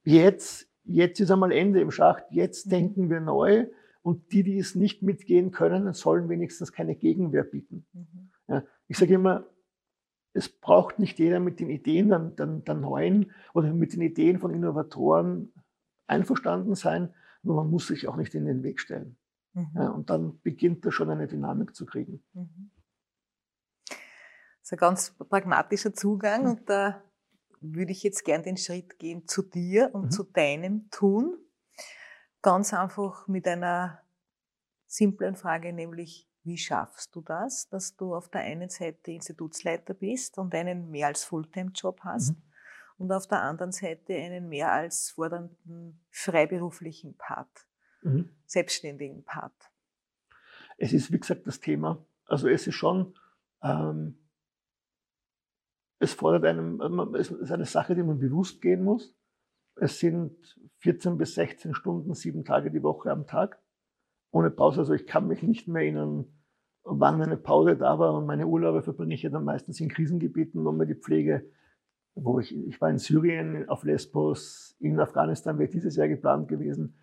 jetzt, 0.05 0.69
jetzt 0.85 1.21
ist 1.21 1.31
einmal 1.31 1.53
Ende 1.53 1.81
im 1.81 1.91
Schacht, 1.91 2.25
jetzt 2.31 2.71
denken 2.71 3.11
wir 3.11 3.21
neu 3.21 3.67
und 4.03 4.33
die, 4.33 4.43
die 4.43 4.59
es 4.59 4.75
nicht 4.75 5.03
mitgehen 5.03 5.51
können, 5.51 5.93
sollen 5.93 6.29
wenigstens 6.29 6.73
keine 6.73 6.97
Gegenwehr 6.97 7.45
bieten. 7.45 7.87
Mhm. 7.93 8.31
Ja, 8.49 8.65
ich 8.89 8.99
sage 8.99 9.15
immer, 9.15 9.47
es 10.33 10.49
braucht 10.49 10.99
nicht 10.99 11.19
jeder 11.19 11.41
mit 11.41 11.61
den 11.61 11.71
Ideen 11.71 12.09
der, 12.09 12.19
der, 12.19 12.47
der 12.47 12.75
Neuen 12.75 13.33
oder 13.53 13.73
mit 13.73 13.93
den 13.93 14.03
Ideen 14.03 14.39
von 14.39 14.55
Innovatoren 14.55 15.53
einverstanden 16.07 16.75
sein, 16.75 17.15
nur 17.43 17.57
man 17.57 17.71
muss 17.71 17.87
sich 17.87 18.09
auch 18.09 18.17
nicht 18.17 18.35
in 18.35 18.45
den 18.45 18.63
Weg 18.63 18.81
stellen. 18.81 19.17
Mhm. 19.55 19.71
Ja, 19.75 19.89
und 19.89 20.11
dann 20.11 20.41
beginnt 20.41 20.85
er 20.85 20.93
schon 20.93 21.11
eine 21.11 21.27
Dynamik 21.27 21.75
zu 21.75 21.87
kriegen. 21.87 22.23
Mhm. 22.33 22.71
Das 23.89 23.99
ist 24.63 24.73
ein 24.73 24.79
ganz 24.79 25.17
pragmatischer 25.19 25.95
Zugang 25.95 26.43
mhm. 26.43 26.51
und 26.51 26.71
da 26.71 27.03
würde 27.61 27.93
ich 27.93 28.03
jetzt 28.03 28.25
gern 28.25 28.43
den 28.43 28.57
Schritt 28.57 28.99
gehen 28.99 29.27
zu 29.27 29.43
dir 29.43 29.91
und 29.93 30.07
mhm. 30.07 30.11
zu 30.11 30.25
deinem 30.25 30.89
Tun. 30.91 31.37
Ganz 32.43 32.73
einfach 32.73 33.29
mit 33.29 33.47
einer 33.47 34.01
simplen 34.87 35.37
Frage, 35.37 35.73
nämlich 35.73 36.29
wie 36.43 36.57
schaffst 36.57 37.15
du 37.15 37.21
das, 37.21 37.69
dass 37.69 37.97
du 37.97 38.15
auf 38.15 38.31
der 38.31 38.41
einen 38.41 38.71
Seite 38.71 39.11
Institutsleiter 39.11 39.95
bist 39.95 40.39
und 40.39 40.55
einen 40.55 40.91
mehr 40.91 41.09
als 41.09 41.25
Fulltime-Job 41.25 42.01
hast 42.03 42.31
mhm. 42.31 42.43
und 42.97 43.13
auf 43.13 43.27
der 43.27 43.43
anderen 43.43 43.73
Seite 43.73 44.15
einen 44.15 44.49
mehr 44.49 44.73
als 44.73 45.11
fordernden 45.11 46.01
freiberuflichen 46.11 47.15
Part, 47.17 47.67
mhm. 48.03 48.31
selbstständigen 48.47 49.23
Part? 49.23 49.71
Es 50.79 50.95
ist, 50.95 51.13
wie 51.13 51.21
gesagt, 51.21 51.47
das 51.47 51.61
Thema. 51.61 52.03
Also 52.25 52.49
es 52.49 52.67
ist 52.67 52.75
schon, 52.75 53.15
ähm, 53.63 54.17
es 55.99 56.15
fordert 56.15 56.47
einem, 56.47 56.81
es 57.15 57.31
ist 57.31 57.53
eine 57.53 57.67
Sache, 57.67 57.95
die 57.95 58.03
man 58.03 58.19
bewusst 58.19 58.63
gehen 58.63 58.83
muss. 58.83 59.15
Es 59.77 59.99
sind 59.99 60.59
14 60.81 61.19
bis 61.19 61.35
16 61.35 61.75
Stunden, 61.75 62.15
sieben 62.15 62.45
Tage 62.45 62.71
die 62.71 62.83
Woche 62.83 63.11
am 63.11 63.27
Tag 63.27 63.59
ohne 64.31 64.51
Pause. 64.51 64.81
Also 64.81 64.95
ich 64.95 65.07
kann 65.07 65.27
mich 65.27 65.43
nicht 65.43 65.69
mehr 65.69 65.83
erinnern, 65.83 66.27
wann 66.83 67.19
meine 67.19 67.37
Pause 67.37 67.77
da 67.77 67.99
war. 67.99 68.15
Und 68.15 68.27
meine 68.27 68.47
Urlaube 68.47 68.83
verbringe 68.83 69.15
ich 69.15 69.23
ja 69.23 69.31
dann 69.31 69.45
meistens 69.45 69.81
in 69.81 69.89
Krisengebieten, 69.89 70.67
um 70.67 70.77
mir 70.77 70.87
die 70.87 70.95
Pflege, 70.95 71.45
wo 72.15 72.41
ich, 72.41 72.57
ich 72.57 72.81
war 72.81 72.91
in 72.91 72.99
Syrien, 72.99 73.69
auf 73.69 73.85
Lesbos, 73.85 74.77
in 74.81 74.99
Afghanistan 74.99 75.59
wäre 75.59 75.71
dieses 75.71 75.97
Jahr 75.97 76.09
geplant 76.09 76.49
gewesen, 76.49 76.97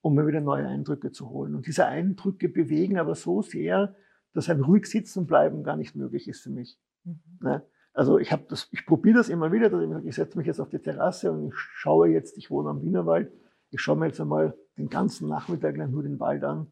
um 0.00 0.14
mir 0.14 0.26
wieder 0.26 0.40
neue 0.40 0.66
Eindrücke 0.66 1.10
zu 1.10 1.30
holen. 1.30 1.54
Und 1.54 1.66
diese 1.66 1.86
Eindrücke 1.86 2.48
bewegen 2.48 2.98
aber 2.98 3.14
so 3.14 3.42
sehr, 3.42 3.96
dass 4.32 4.48
ein 4.48 4.60
ruhig 4.60 4.86
sitzen 4.86 5.26
bleiben 5.26 5.62
gar 5.62 5.76
nicht 5.76 5.96
möglich 5.96 6.28
ist 6.28 6.42
für 6.42 6.50
mich. 6.50 6.78
Mhm. 7.04 7.20
Ne? 7.40 7.62
Also 7.96 8.18
ich 8.18 8.30
habe 8.30 8.44
das, 8.48 8.68
ich 8.72 8.84
probiere 8.84 9.16
das 9.16 9.30
immer 9.30 9.52
wieder, 9.52 9.70
dass 9.70 9.82
ich, 9.82 10.06
ich 10.06 10.14
setze 10.14 10.36
mich 10.36 10.46
jetzt 10.46 10.60
auf 10.60 10.68
die 10.68 10.78
Terrasse 10.78 11.32
und 11.32 11.46
ich 11.46 11.54
schaue 11.56 12.08
jetzt, 12.08 12.36
ich 12.36 12.50
wohne 12.50 12.68
am 12.68 12.82
Wienerwald, 12.82 13.32
ich 13.70 13.80
schaue 13.80 13.96
mir 13.96 14.08
jetzt 14.08 14.20
einmal 14.20 14.54
den 14.76 14.90
ganzen 14.90 15.28
Nachmittag 15.28 15.78
lang 15.78 15.92
nur 15.92 16.02
den 16.02 16.20
Wald 16.20 16.44
an. 16.44 16.70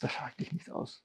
Das 0.00 0.22
halte 0.22 0.42
ich 0.42 0.54
nicht 0.54 0.70
aus, 0.70 1.04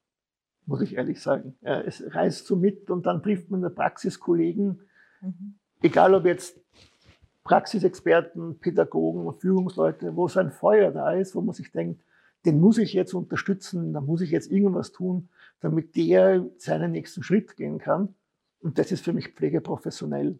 muss 0.65 0.79
ich 0.79 0.95
ehrlich 0.95 1.21
sagen. 1.21 1.57
Es 1.59 2.01
reißt 2.07 2.47
so 2.47 2.55
mit 2.55 2.89
und 2.89 3.05
dann 3.05 3.21
trifft 3.21 3.51
man 3.51 3.61
der 3.61 3.69
Praxiskollegen, 3.69 4.79
mhm. 5.19 5.59
egal 5.81 6.13
ob 6.13 6.25
jetzt 6.25 6.57
Praxisexperten, 7.43 8.59
Pädagogen, 8.59 9.37
Führungsleute, 9.41 10.15
wo 10.15 10.29
so 10.29 10.39
ein 10.39 10.51
Feuer 10.51 10.91
da 10.91 11.11
ist, 11.11 11.35
wo 11.35 11.41
man 11.41 11.53
sich 11.53 11.73
denkt, 11.73 12.01
den 12.45 12.61
muss 12.61 12.77
ich 12.77 12.93
jetzt 12.93 13.13
unterstützen, 13.13 13.91
da 13.91 13.99
muss 13.99 14.21
ich 14.21 14.31
jetzt 14.31 14.49
irgendwas 14.49 14.93
tun, 14.93 15.27
damit 15.59 15.97
der 15.97 16.49
seinen 16.57 16.93
nächsten 16.93 17.23
Schritt 17.23 17.57
gehen 17.57 17.77
kann. 17.77 18.15
Und 18.59 18.77
das 18.77 18.91
ist 18.91 19.03
für 19.03 19.13
mich 19.13 19.29
pflegeprofessionell. 19.29 20.39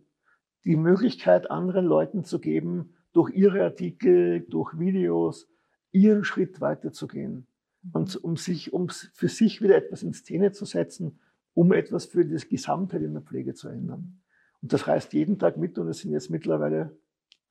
Die 0.66 0.76
Möglichkeit, 0.76 1.50
anderen 1.50 1.86
Leuten 1.86 2.24
zu 2.24 2.40
geben, 2.40 2.96
durch 3.14 3.32
ihre 3.34 3.64
Artikel, 3.64 4.42
durch 4.42 4.78
Videos, 4.78 5.50
ihren 5.92 6.24
Schritt 6.24 6.62
weiterzugehen 6.62 7.48
mhm. 7.82 7.92
und 7.94 8.16
um 8.24 8.38
sich, 8.38 8.74
um 8.74 8.90
für 8.90 9.30
sich 9.30 9.62
wieder 9.62 9.76
etwas 9.76 10.04
in 10.04 10.14
Szene 10.14 10.52
zu 10.52 10.66
setzen, 10.66 11.20
um 11.54 11.74
etwas 11.74 12.06
für 12.06 12.26
das 12.26 12.48
Gesamtheit 12.48 13.02
in 13.02 13.14
der 13.14 13.24
Pflege 13.24 13.54
zu 13.54 13.70
ändern. 13.70 14.22
Und 14.62 14.74
das 14.74 14.88
reißt 14.88 15.14
jeden 15.14 15.40
Tag 15.40 15.58
mit 15.58 15.78
und 15.78 15.88
es 15.88 16.00
sind 16.00 16.12
jetzt 16.12 16.30
mittlerweile 16.30 16.98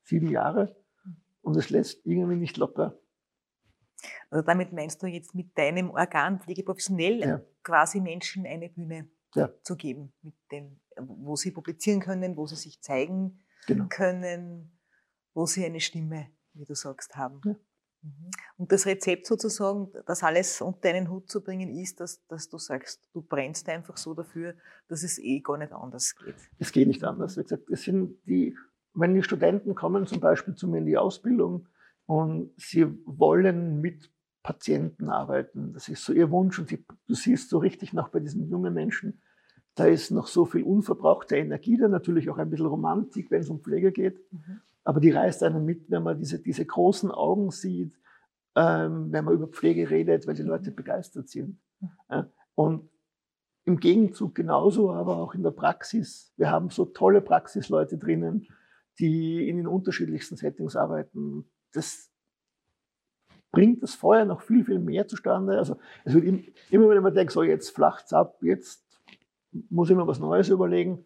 sieben 0.03 0.29
Jahre 0.29 0.75
und 1.41 1.57
es 1.57 1.69
lässt 1.69 2.05
irgendwie 2.05 2.35
nicht 2.35 2.57
locker. 2.57 2.99
Also 4.29 4.45
damit 4.45 4.71
meinst 4.71 5.01
du 5.03 5.07
jetzt 5.07 5.35
mit 5.35 5.57
deinem 5.57 5.89
Organ 5.89 6.39
pflegeprofessionell 6.39 7.19
ja. 7.19 7.41
quasi 7.63 7.99
Menschen 7.99 8.45
eine 8.45 8.69
Bühne 8.69 9.09
ja. 9.35 9.49
zu 9.63 9.75
geben, 9.75 10.13
mit 10.21 10.35
den, 10.51 10.79
wo 10.97 11.35
sie 11.35 11.51
publizieren 11.51 11.99
können, 11.99 12.37
wo 12.37 12.45
sie 12.47 12.55
sich 12.55 12.81
zeigen 12.81 13.43
genau. 13.67 13.87
können, 13.89 14.79
wo 15.33 15.45
sie 15.45 15.65
eine 15.65 15.79
Stimme, 15.79 16.27
wie 16.53 16.65
du 16.65 16.75
sagst, 16.75 17.15
haben. 17.15 17.41
Ja. 17.45 17.55
Mhm. 18.01 18.31
Und 18.57 18.71
das 18.71 18.85
Rezept 18.85 19.25
sozusagen, 19.25 19.91
das 20.05 20.23
alles 20.23 20.61
unter 20.61 20.89
einen 20.89 21.09
Hut 21.09 21.29
zu 21.29 21.43
bringen, 21.43 21.69
ist, 21.69 21.99
dass, 21.99 22.25
dass 22.27 22.49
du 22.49 22.57
sagst, 22.57 23.01
du 23.13 23.21
brennst 23.21 23.67
einfach 23.69 23.97
so 23.97 24.13
dafür, 24.13 24.55
dass 24.87 25.03
es 25.03 25.19
eh 25.19 25.41
gar 25.41 25.57
nicht 25.57 25.73
anders 25.73 26.15
geht. 26.15 26.35
Es 26.57 26.71
geht 26.71 26.87
nicht 26.87 27.03
anders. 27.03 27.37
Wie 27.37 27.43
gesagt, 27.43 27.69
es 27.69 27.83
sind 27.83 28.17
die, 28.25 28.55
wenn 28.93 29.13
die 29.13 29.23
Studenten 29.23 29.75
kommen 29.75 30.07
zum 30.07 30.19
Beispiel 30.19 30.55
zu 30.55 30.67
mir 30.67 30.77
in 30.79 30.85
die 30.85 30.97
Ausbildung 30.97 31.67
und 32.05 32.53
sie 32.57 32.85
wollen 33.05 33.81
mit 33.81 34.11
Patienten 34.49 35.09
arbeiten, 35.09 35.73
das 35.73 35.89
ist 35.89 36.03
so 36.03 36.11
ihr 36.11 36.31
Wunsch 36.31 36.57
und 36.57 36.69
sie, 36.69 36.83
du 37.07 37.13
siehst 37.13 37.51
so 37.51 37.59
richtig 37.59 37.93
noch 37.93 38.09
bei 38.09 38.19
diesen 38.19 38.49
jungen 38.49 38.73
Menschen, 38.73 39.21
da 39.75 39.85
ist 39.85 40.09
noch 40.09 40.25
so 40.25 40.45
viel 40.45 40.63
unverbrauchte 40.63 41.37
Energie, 41.37 41.77
da 41.77 41.87
natürlich 41.87 42.31
auch 42.31 42.39
ein 42.39 42.49
bisschen 42.49 42.65
Romantik, 42.65 43.29
wenn 43.29 43.41
es 43.41 43.49
um 43.51 43.59
Pflege 43.59 43.91
geht. 43.91 44.19
Mhm. 44.33 44.61
Aber 44.83 44.99
die 44.99 45.11
reißt 45.11 45.43
einen 45.43 45.65
mit, 45.65 45.91
wenn 45.91 46.01
man 46.01 46.17
diese, 46.17 46.39
diese 46.39 46.65
großen 46.65 47.11
Augen 47.11 47.51
sieht, 47.51 47.93
ähm, 48.55 49.11
wenn 49.11 49.23
man 49.23 49.35
über 49.35 49.47
Pflege 49.47 49.91
redet, 49.91 50.25
weil 50.25 50.33
die 50.33 50.41
Leute 50.41 50.71
begeistert 50.71 51.29
sind. 51.29 51.59
Ja, 52.09 52.27
und 52.55 52.89
im 53.65 53.79
Gegenzug 53.79 54.33
genauso, 54.33 54.91
aber 54.91 55.17
auch 55.17 55.35
in 55.35 55.43
der 55.43 55.51
Praxis. 55.51 56.33
Wir 56.37 56.49
haben 56.49 56.71
so 56.71 56.85
tolle 56.85 57.21
Praxisleute 57.21 57.99
drinnen, 57.99 58.47
die 58.97 59.47
in 59.47 59.57
den 59.57 59.67
unterschiedlichsten 59.67 60.37
Settings 60.37 60.75
arbeiten. 60.75 61.45
Das 61.71 62.09
bringt 63.51 63.81
das 63.83 63.95
Feuer 63.95 64.25
noch 64.25 64.41
viel, 64.41 64.63
viel 64.63 64.79
mehr 64.79 65.07
zustande. 65.07 65.57
Also 65.57 65.77
es 66.05 66.13
wird 66.13 66.45
immer, 66.69 66.89
wenn 66.89 67.03
man 67.03 67.13
denkt, 67.13 67.33
so 67.33 67.43
jetzt 67.43 67.69
flacht's 67.69 68.13
ab, 68.13 68.37
jetzt 68.41 68.85
muss 69.69 69.89
ich 69.89 69.95
mir 69.95 70.07
was 70.07 70.19
Neues 70.19 70.49
überlegen, 70.49 71.05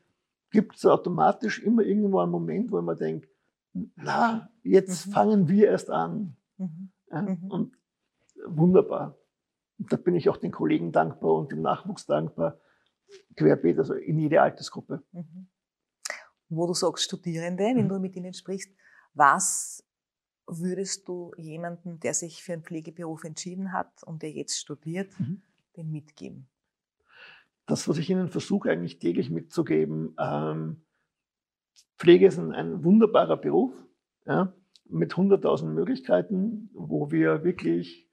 gibt 0.51 0.75
es 0.75 0.85
automatisch 0.85 1.63
immer 1.63 1.83
irgendwo 1.83 2.19
einen 2.19 2.31
Moment, 2.31 2.71
wo 2.71 2.81
man 2.81 2.97
denkt, 2.97 3.27
na, 3.95 4.50
jetzt 4.62 5.07
mhm. 5.07 5.12
fangen 5.12 5.47
wir 5.47 5.67
erst 5.67 5.89
an. 5.89 6.35
Mhm. 6.57 6.91
Ja, 7.09 7.21
mhm. 7.21 7.51
Und 7.51 7.77
wunderbar. 8.45 9.17
Und 9.79 9.91
da 9.91 9.97
bin 9.97 10.15
ich 10.15 10.29
auch 10.29 10.38
den 10.38 10.51
Kollegen 10.51 10.91
dankbar 10.91 11.33
und 11.33 11.51
dem 11.51 11.62
Nachwuchs 11.62 12.05
dankbar, 12.05 12.59
querbeet, 13.35 13.79
also 13.79 13.93
in 13.95 14.19
jede 14.19 14.41
Altersgruppe. 14.41 15.03
Mhm. 15.12 15.47
Wo 16.50 16.67
du 16.67 16.73
sagst 16.73 17.05
Studierende, 17.05 17.63
wenn 17.63 17.89
du 17.89 18.00
mit 18.00 18.15
ihnen 18.15 18.33
sprichst, 18.33 18.71
was 19.13 19.83
würdest 20.47 21.07
du 21.07 21.31
jemandem, 21.38 22.00
der 22.00 22.13
sich 22.13 22.43
für 22.43 22.53
einen 22.53 22.63
Pflegeberuf 22.63 23.23
entschieden 23.23 23.71
hat 23.71 24.03
und 24.03 24.21
der 24.21 24.31
jetzt 24.31 24.59
studiert, 24.59 25.17
mhm. 25.19 25.41
dem 25.77 25.91
mitgeben? 25.91 26.47
Das, 27.65 27.88
was 27.88 27.97
ich 27.97 28.09
ihnen 28.09 28.27
versuche 28.27 28.69
eigentlich 28.69 29.00
täglich 29.00 29.29
mitzugeben, 29.29 30.15
ähm, 30.19 30.83
Pflege 31.97 32.27
ist 32.27 32.38
ein, 32.38 32.51
ein 32.51 32.83
wunderbarer 32.83 33.38
Beruf 33.38 33.73
ja, 34.25 34.53
mit 34.85 35.13
100.000 35.13 35.67
Möglichkeiten, 35.67 36.69
wo 36.73 37.12
wir 37.12 37.43
wirklich, 37.43 38.09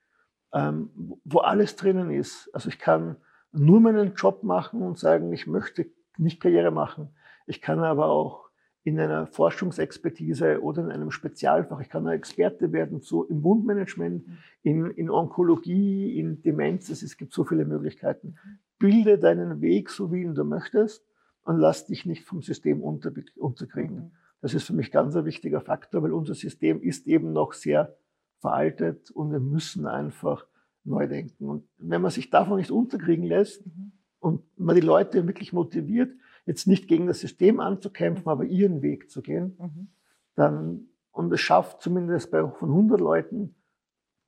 ähm, 0.52 0.90
wo 1.24 1.38
alles 1.38 1.76
drinnen 1.76 2.10
ist. 2.10 2.48
Also 2.52 2.68
ich 2.68 2.78
kann 2.78 3.16
nur 3.52 3.80
meinen 3.80 4.14
Job 4.14 4.44
machen 4.44 4.82
und 4.82 4.98
sagen, 4.98 5.32
ich 5.32 5.46
möchte 5.46 5.90
nicht 6.16 6.40
Karriere 6.40 6.70
machen. 6.70 7.16
Ich 7.46 7.60
kann 7.60 7.80
aber 7.80 8.06
auch 8.06 8.49
in 8.82 8.98
einer 8.98 9.26
Forschungsexpertise 9.26 10.62
oder 10.62 10.84
in 10.84 10.90
einem 10.90 11.10
Spezialfach, 11.10 11.80
ich 11.80 11.90
kann 11.90 12.06
ein 12.06 12.16
Experte 12.16 12.72
werden 12.72 13.00
so 13.00 13.24
im 13.24 13.42
Wundmanagement, 13.42 14.24
in, 14.62 14.90
in 14.92 15.10
Onkologie, 15.10 16.18
in 16.18 16.40
Demenz, 16.42 16.88
es 16.88 17.16
gibt 17.16 17.32
so 17.32 17.44
viele 17.44 17.66
Möglichkeiten. 17.66 18.36
Bilde 18.78 19.18
deinen 19.18 19.60
Weg, 19.60 19.90
so 19.90 20.10
wie 20.12 20.22
ihn 20.22 20.34
du 20.34 20.44
möchtest 20.44 21.04
und 21.42 21.58
lass 21.58 21.86
dich 21.86 22.06
nicht 22.06 22.24
vom 22.24 22.40
System 22.40 22.82
unter, 22.82 23.12
unterkriegen. 23.36 23.96
Mhm. 23.96 24.10
Das 24.40 24.54
ist 24.54 24.64
für 24.64 24.72
mich 24.72 24.90
ganz 24.90 25.14
ein 25.14 25.26
wichtiger 25.26 25.60
Faktor, 25.60 26.02
weil 26.02 26.12
unser 26.12 26.34
System 26.34 26.80
ist 26.80 27.06
eben 27.06 27.32
noch 27.32 27.52
sehr 27.52 27.94
veraltet 28.38 29.10
und 29.10 29.30
wir 29.30 29.40
müssen 29.40 29.86
einfach 29.86 30.46
neu 30.84 31.06
denken. 31.06 31.46
Und 31.46 31.64
wenn 31.76 32.00
man 32.00 32.10
sich 32.10 32.30
davon 32.30 32.56
nicht 32.56 32.70
unterkriegen 32.70 33.26
lässt 33.26 33.66
mhm. 33.66 33.92
und 34.18 34.42
man 34.58 34.74
die 34.74 34.80
Leute 34.80 35.26
wirklich 35.26 35.52
motiviert, 35.52 36.12
jetzt 36.50 36.66
nicht 36.66 36.88
gegen 36.88 37.06
das 37.06 37.20
System 37.20 37.60
anzukämpfen, 37.60 38.26
aber 38.28 38.42
ihren 38.42 38.82
Weg 38.82 39.08
zu 39.08 39.22
gehen, 39.22 39.56
mhm. 39.56 39.88
dann, 40.34 40.88
und 41.12 41.32
es 41.32 41.40
schafft 41.40 41.80
zumindest 41.80 42.32
bei 42.32 42.40
von 42.40 42.70
100 42.70 42.98
Leuten, 43.00 43.54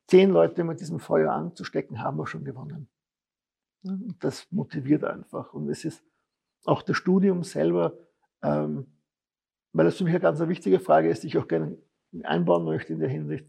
10 0.07 0.31
Leute 0.31 0.62
mit 0.62 0.79
diesem 0.79 1.00
Feuer 1.00 1.33
anzustecken, 1.33 2.00
haben 2.00 2.19
wir 2.19 2.29
schon 2.29 2.45
gewonnen. 2.45 2.88
Das 4.21 4.47
motiviert 4.52 5.02
einfach. 5.02 5.52
Und 5.52 5.69
es 5.69 5.85
ist 5.85 6.05
auch 6.64 6.83
das 6.83 6.97
Studium 6.97 7.43
selber, 7.43 7.99
ähm, 8.43 8.87
weil 9.73 9.87
das 9.87 9.97
für 9.97 10.05
mich 10.05 10.12
eine 10.12 10.21
ganz 10.21 10.38
wichtige 10.47 10.79
Frage 10.79 11.09
ist, 11.09 11.25
die 11.25 11.26
ich 11.26 11.38
auch 11.38 11.49
gerne 11.49 11.76
einbauen 12.23 12.64
möchte 12.64 12.93
in 12.93 13.00
der 13.00 13.09
Hinsicht. 13.09 13.47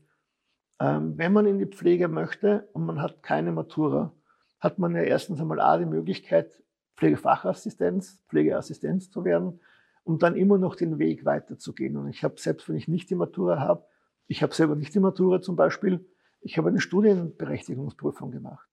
Ähm, 0.80 1.16
wenn 1.16 1.32
man 1.32 1.46
in 1.46 1.60
die 1.60 1.68
Pflege 1.68 2.08
möchte 2.08 2.68
und 2.74 2.88
man 2.88 3.04
hat 3.04 3.22
keine 3.22 3.52
Matura, 3.52 4.16
hat 4.60 4.80
man 4.80 4.96
ja 4.96 5.04
erstens 5.04 5.40
einmal 5.40 5.60
A, 5.60 5.78
die 5.78 5.86
Möglichkeit, 5.86 6.64
Pflegefachassistenz, 6.96 8.22
Pflegeassistenz 8.30 9.10
zu 9.10 9.26
werden 9.26 9.60
und 10.04 10.24
dann 10.24 10.36
immer 10.36 10.58
noch 10.58 10.76
den 10.76 11.00
Weg 11.00 11.26
weiterzugehen. 11.26 11.98
Und 11.98 12.10
ich 12.10 12.24
habe, 12.24 12.36
selbst 12.38 12.68
wenn 12.70 12.76
ich 12.76 12.88
nicht 12.88 13.10
die 13.10 13.16
Matura 13.16 13.60
habe, 13.60 13.86
ich 14.28 14.44
habe 14.44 14.54
selber 14.54 14.76
nicht 14.76 14.94
die 14.94 15.00
Matura 15.00 15.42
zum 15.42 15.56
Beispiel, 15.56 16.06
ich 16.42 16.58
habe 16.58 16.70
eine 16.70 16.82
Studienberechtigungsprüfung 16.82 18.32
gemacht. 18.32 18.68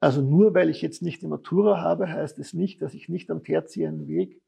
Also 0.00 0.20
nur 0.20 0.54
weil 0.54 0.68
ich 0.68 0.82
jetzt 0.82 1.02
nicht 1.02 1.22
die 1.22 1.26
Matura 1.26 1.80
habe, 1.80 2.08
heißt 2.08 2.38
es 2.38 2.52
nicht, 2.52 2.82
dass 2.82 2.94
ich 2.94 3.08
nicht 3.08 3.30
am 3.30 3.42
tertiären 3.42 4.06
Weg 4.06 4.42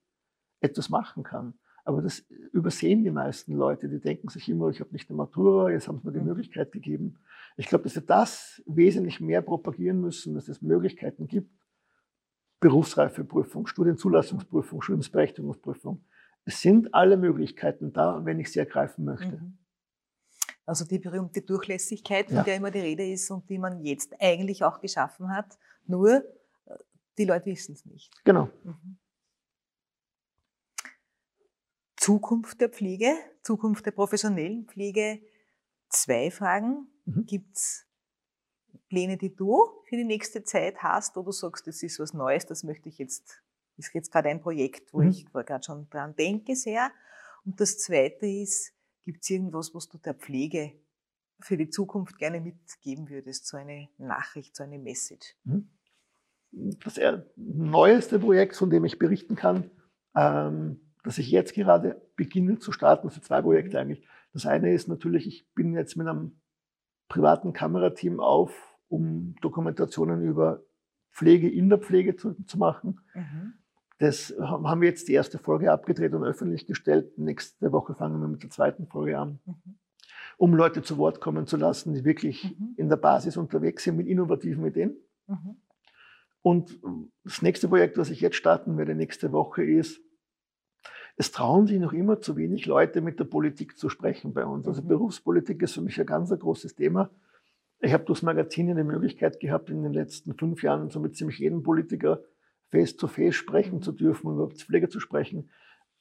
etwas 0.60 0.90
machen 0.90 1.22
kann. 1.22 1.54
Aber 1.84 2.02
das 2.02 2.26
übersehen 2.52 3.04
die 3.04 3.12
meisten 3.12 3.54
Leute. 3.54 3.88
Die 3.88 4.00
denken 4.00 4.28
sich 4.28 4.48
immer, 4.48 4.68
ich 4.70 4.80
habe 4.80 4.92
nicht 4.92 5.08
eine 5.08 5.16
Matura, 5.16 5.70
jetzt 5.70 5.86
haben 5.86 5.98
sie 5.98 6.06
mir 6.06 6.12
die 6.12 6.18
mhm. 6.18 6.26
Möglichkeit 6.26 6.72
gegeben. 6.72 7.18
Ich 7.56 7.68
glaube, 7.68 7.84
dass 7.84 7.94
wir 7.94 8.02
das 8.02 8.60
wesentlich 8.66 9.20
mehr 9.20 9.40
propagieren 9.40 10.00
müssen, 10.00 10.34
dass 10.34 10.48
es 10.48 10.60
Möglichkeiten 10.60 11.28
gibt. 11.28 11.50
Berufsreifeprüfung, 12.66 13.68
Studienzulassungsprüfung, 13.68 14.82
Studienberechtigungsprüfung. 14.82 16.04
Es 16.44 16.60
sind 16.60 16.92
alle 16.92 17.16
Möglichkeiten 17.16 17.92
da, 17.92 18.24
wenn 18.24 18.40
ich 18.40 18.50
sie 18.50 18.58
ergreifen 18.58 19.04
möchte. 19.04 19.36
Mhm. 19.36 19.56
Also 20.64 20.84
die 20.84 20.98
berühmte 20.98 21.42
Durchlässigkeit, 21.42 22.26
von 22.26 22.38
ja. 22.38 22.42
der 22.42 22.56
immer 22.56 22.72
die 22.72 22.80
Rede 22.80 23.08
ist 23.08 23.30
und 23.30 23.48
die 23.48 23.58
man 23.58 23.84
jetzt 23.84 24.20
eigentlich 24.20 24.64
auch 24.64 24.80
geschaffen 24.80 25.30
hat. 25.30 25.56
Nur 25.86 26.16
äh, 26.16 26.22
die 27.18 27.24
Leute 27.24 27.46
wissen 27.46 27.74
es 27.74 27.86
nicht. 27.86 28.12
Genau. 28.24 28.50
Mhm. 28.64 28.98
Zukunft 31.96 32.60
der 32.60 32.70
Pflege, 32.70 33.14
Zukunft 33.44 33.86
der 33.86 33.92
professionellen 33.92 34.66
Pflege. 34.66 35.20
Zwei 35.88 36.32
Fragen. 36.32 36.88
Mhm. 37.04 37.26
Gibt 37.26 37.56
es 37.56 37.86
Pläne, 38.88 39.16
die 39.16 39.34
du 39.34 39.62
für 39.88 39.96
die 39.96 40.04
nächste 40.04 40.44
Zeit 40.44 40.82
hast, 40.82 41.16
oder 41.16 41.26
du 41.26 41.32
sagst, 41.32 41.66
das 41.66 41.82
ist 41.82 41.98
was 42.00 42.14
Neues, 42.14 42.46
das 42.46 42.64
möchte 42.64 42.88
ich 42.88 42.98
jetzt, 42.98 43.42
ist 43.76 43.94
jetzt 43.94 44.12
gerade 44.12 44.28
ein 44.28 44.40
Projekt, 44.40 44.92
wo 44.92 45.02
mhm. 45.02 45.10
ich 45.10 45.26
gerade 45.26 45.64
schon 45.64 45.88
dran 45.90 46.14
denke 46.16 46.56
sehr. 46.56 46.90
Und 47.44 47.60
das 47.60 47.78
zweite 47.78 48.26
ist, 48.26 48.76
Gibt 49.06 49.22
es 49.22 49.30
irgendwas, 49.30 49.72
was 49.72 49.88
du 49.88 49.98
der 49.98 50.14
Pflege 50.14 50.72
für 51.38 51.56
die 51.56 51.70
Zukunft 51.70 52.18
gerne 52.18 52.40
mitgeben 52.40 53.08
würdest, 53.08 53.46
so 53.46 53.56
eine 53.56 53.88
Nachricht, 53.98 54.56
so 54.56 54.64
eine 54.64 54.80
Message? 54.80 55.36
Mhm. 55.44 55.70
Das 56.50 56.98
neueste 57.36 58.18
Projekt, 58.18 58.56
von 58.56 58.68
dem 58.68 58.84
ich 58.84 58.98
berichten 58.98 59.36
kann, 59.36 59.70
ähm, 60.16 60.80
das 61.04 61.18
ich 61.18 61.30
jetzt 61.30 61.54
gerade 61.54 62.02
beginne 62.16 62.58
zu 62.58 62.72
starten, 62.72 63.10
für 63.10 63.20
zwei 63.20 63.42
Projekte 63.42 63.78
eigentlich. 63.78 64.04
Das 64.32 64.44
eine 64.44 64.74
ist 64.74 64.88
natürlich, 64.88 65.28
ich 65.28 65.54
bin 65.54 65.72
jetzt 65.74 65.96
mit 65.96 66.08
einem 66.08 66.40
privaten 67.08 67.52
Kamerateam 67.52 68.20
auf, 68.20 68.76
um 68.88 69.34
Dokumentationen 69.40 70.22
über 70.22 70.62
Pflege 71.12 71.50
in 71.50 71.68
der 71.68 71.78
Pflege 71.78 72.16
zu, 72.16 72.34
zu 72.44 72.58
machen. 72.58 73.00
Mhm. 73.14 73.54
Das 73.98 74.34
haben 74.38 74.82
wir 74.82 74.88
jetzt 74.88 75.08
die 75.08 75.14
erste 75.14 75.38
Folge 75.38 75.72
abgedreht 75.72 76.12
und 76.12 76.24
öffentlich 76.24 76.66
gestellt. 76.66 77.16
Nächste 77.16 77.72
Woche 77.72 77.94
fangen 77.94 78.20
wir 78.20 78.28
mit 78.28 78.42
der 78.42 78.50
zweiten 78.50 78.86
Folge 78.86 79.18
an. 79.18 79.40
Mhm. 79.46 79.78
Um 80.36 80.54
Leute 80.54 80.82
zu 80.82 80.98
Wort 80.98 81.22
kommen 81.22 81.46
zu 81.46 81.56
lassen, 81.56 81.94
die 81.94 82.04
wirklich 82.04 82.44
mhm. 82.58 82.74
in 82.76 82.88
der 82.90 82.96
Basis 82.96 83.38
unterwegs 83.38 83.84
sind 83.84 83.96
mit 83.96 84.06
innovativen 84.06 84.66
Ideen. 84.66 84.96
Mhm. 85.26 85.56
Und 86.42 86.78
das 87.24 87.40
nächste 87.40 87.68
Projekt, 87.68 87.96
was 87.96 88.10
ich 88.10 88.20
jetzt 88.20 88.36
starten 88.36 88.76
werde, 88.76 88.94
nächste 88.94 89.32
Woche, 89.32 89.64
ist, 89.64 90.00
es 91.16 91.32
trauen 91.32 91.66
sich 91.66 91.80
noch 91.80 91.92
immer 91.92 92.20
zu 92.20 92.36
wenig 92.36 92.66
Leute 92.66 93.00
mit 93.00 93.18
der 93.18 93.24
Politik 93.24 93.78
zu 93.78 93.88
sprechen 93.88 94.34
bei 94.34 94.44
uns. 94.44 94.68
Also 94.68 94.82
mhm. 94.82 94.88
Berufspolitik 94.88 95.62
ist 95.62 95.72
für 95.72 95.80
mich 95.80 95.98
ein 95.98 96.06
ganz 96.06 96.30
großes 96.30 96.74
Thema. 96.74 97.10
Ich 97.80 97.92
habe 97.92 98.04
durchs 98.04 98.22
Magazin 98.22 98.70
eine 98.70 98.84
Möglichkeit 98.84 99.40
gehabt, 99.40 99.70
in 99.70 99.82
den 99.82 99.92
letzten 99.92 100.34
fünf 100.34 100.62
Jahren 100.62 100.90
so 100.90 101.00
mit 101.00 101.16
ziemlich 101.16 101.38
jedem 101.38 101.62
Politiker 101.62 102.22
face-to-face 102.70 103.34
sprechen 103.34 103.80
zu 103.80 103.92
dürfen, 103.92 104.32
über 104.32 104.50
Pflege 104.50 104.88
zu 104.88 105.00
sprechen. 105.00 105.50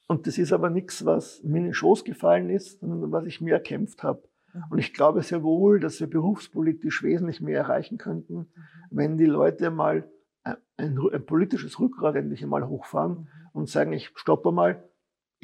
Und 0.06 0.26
das 0.26 0.38
ist 0.38 0.52
aber 0.52 0.70
nichts, 0.70 1.04
was 1.04 1.42
mir 1.42 1.58
in 1.58 1.64
den 1.64 1.74
Schoß 1.74 2.04
gefallen 2.04 2.50
ist, 2.50 2.80
sondern 2.80 3.10
was 3.10 3.26
ich 3.26 3.40
mir 3.40 3.54
erkämpft 3.54 4.02
habe. 4.02 4.22
Mhm. 4.52 4.64
Und 4.70 4.78
ich 4.78 4.92
glaube 4.92 5.22
sehr 5.22 5.42
wohl, 5.42 5.80
dass 5.80 5.98
wir 5.98 6.08
berufspolitisch 6.08 7.02
wesentlich 7.02 7.40
mehr 7.40 7.58
erreichen 7.58 7.98
könnten, 7.98 8.34
mhm. 8.34 8.48
wenn 8.90 9.16
die 9.16 9.26
Leute 9.26 9.70
mal 9.70 10.08
ein, 10.44 10.56
ein, 10.76 11.26
politisches 11.26 11.80
Rückgrat 11.80 12.16
endlich 12.16 12.42
einmal 12.42 12.68
hochfahren 12.68 13.12
mhm. 13.12 13.28
und 13.52 13.68
sagen, 13.68 13.92
ich 13.92 14.12
stoppe 14.14 14.52
mal, 14.52 14.84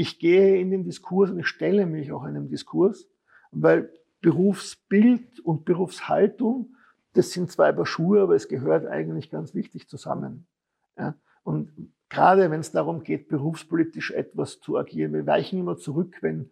ich 0.03 0.19
gehe 0.19 0.59
in 0.61 0.73
den 0.73 0.83
Diskurs 0.83 1.31
und 1.31 1.39
ich 1.39 1.47
stelle 1.47 1.87
mich 1.87 2.11
auch 2.11 2.25
einem 2.25 2.49
Diskurs, 2.49 3.09
weil 3.53 3.89
Berufsbild 4.21 5.39
und 5.39 5.65
Berufshaltung, 5.65 6.75
das 7.13 7.31
sind 7.31 7.53
zwei 7.53 7.71
Paar 7.71 7.87
Schuhe, 7.87 8.23
aber 8.23 8.35
es 8.35 8.49
gehört 8.49 8.85
eigentlich 8.85 9.31
ganz 9.31 9.55
wichtig 9.55 9.89
zusammen. 9.89 10.49
Ja? 10.99 11.15
Und 11.45 11.71
gerade 12.09 12.51
wenn 12.51 12.59
es 12.59 12.73
darum 12.73 13.05
geht, 13.05 13.29
berufspolitisch 13.29 14.11
etwas 14.11 14.59
zu 14.59 14.77
agieren, 14.77 15.13
wir 15.13 15.25
weichen 15.25 15.61
immer 15.61 15.77
zurück, 15.77 16.17
wenn, 16.21 16.51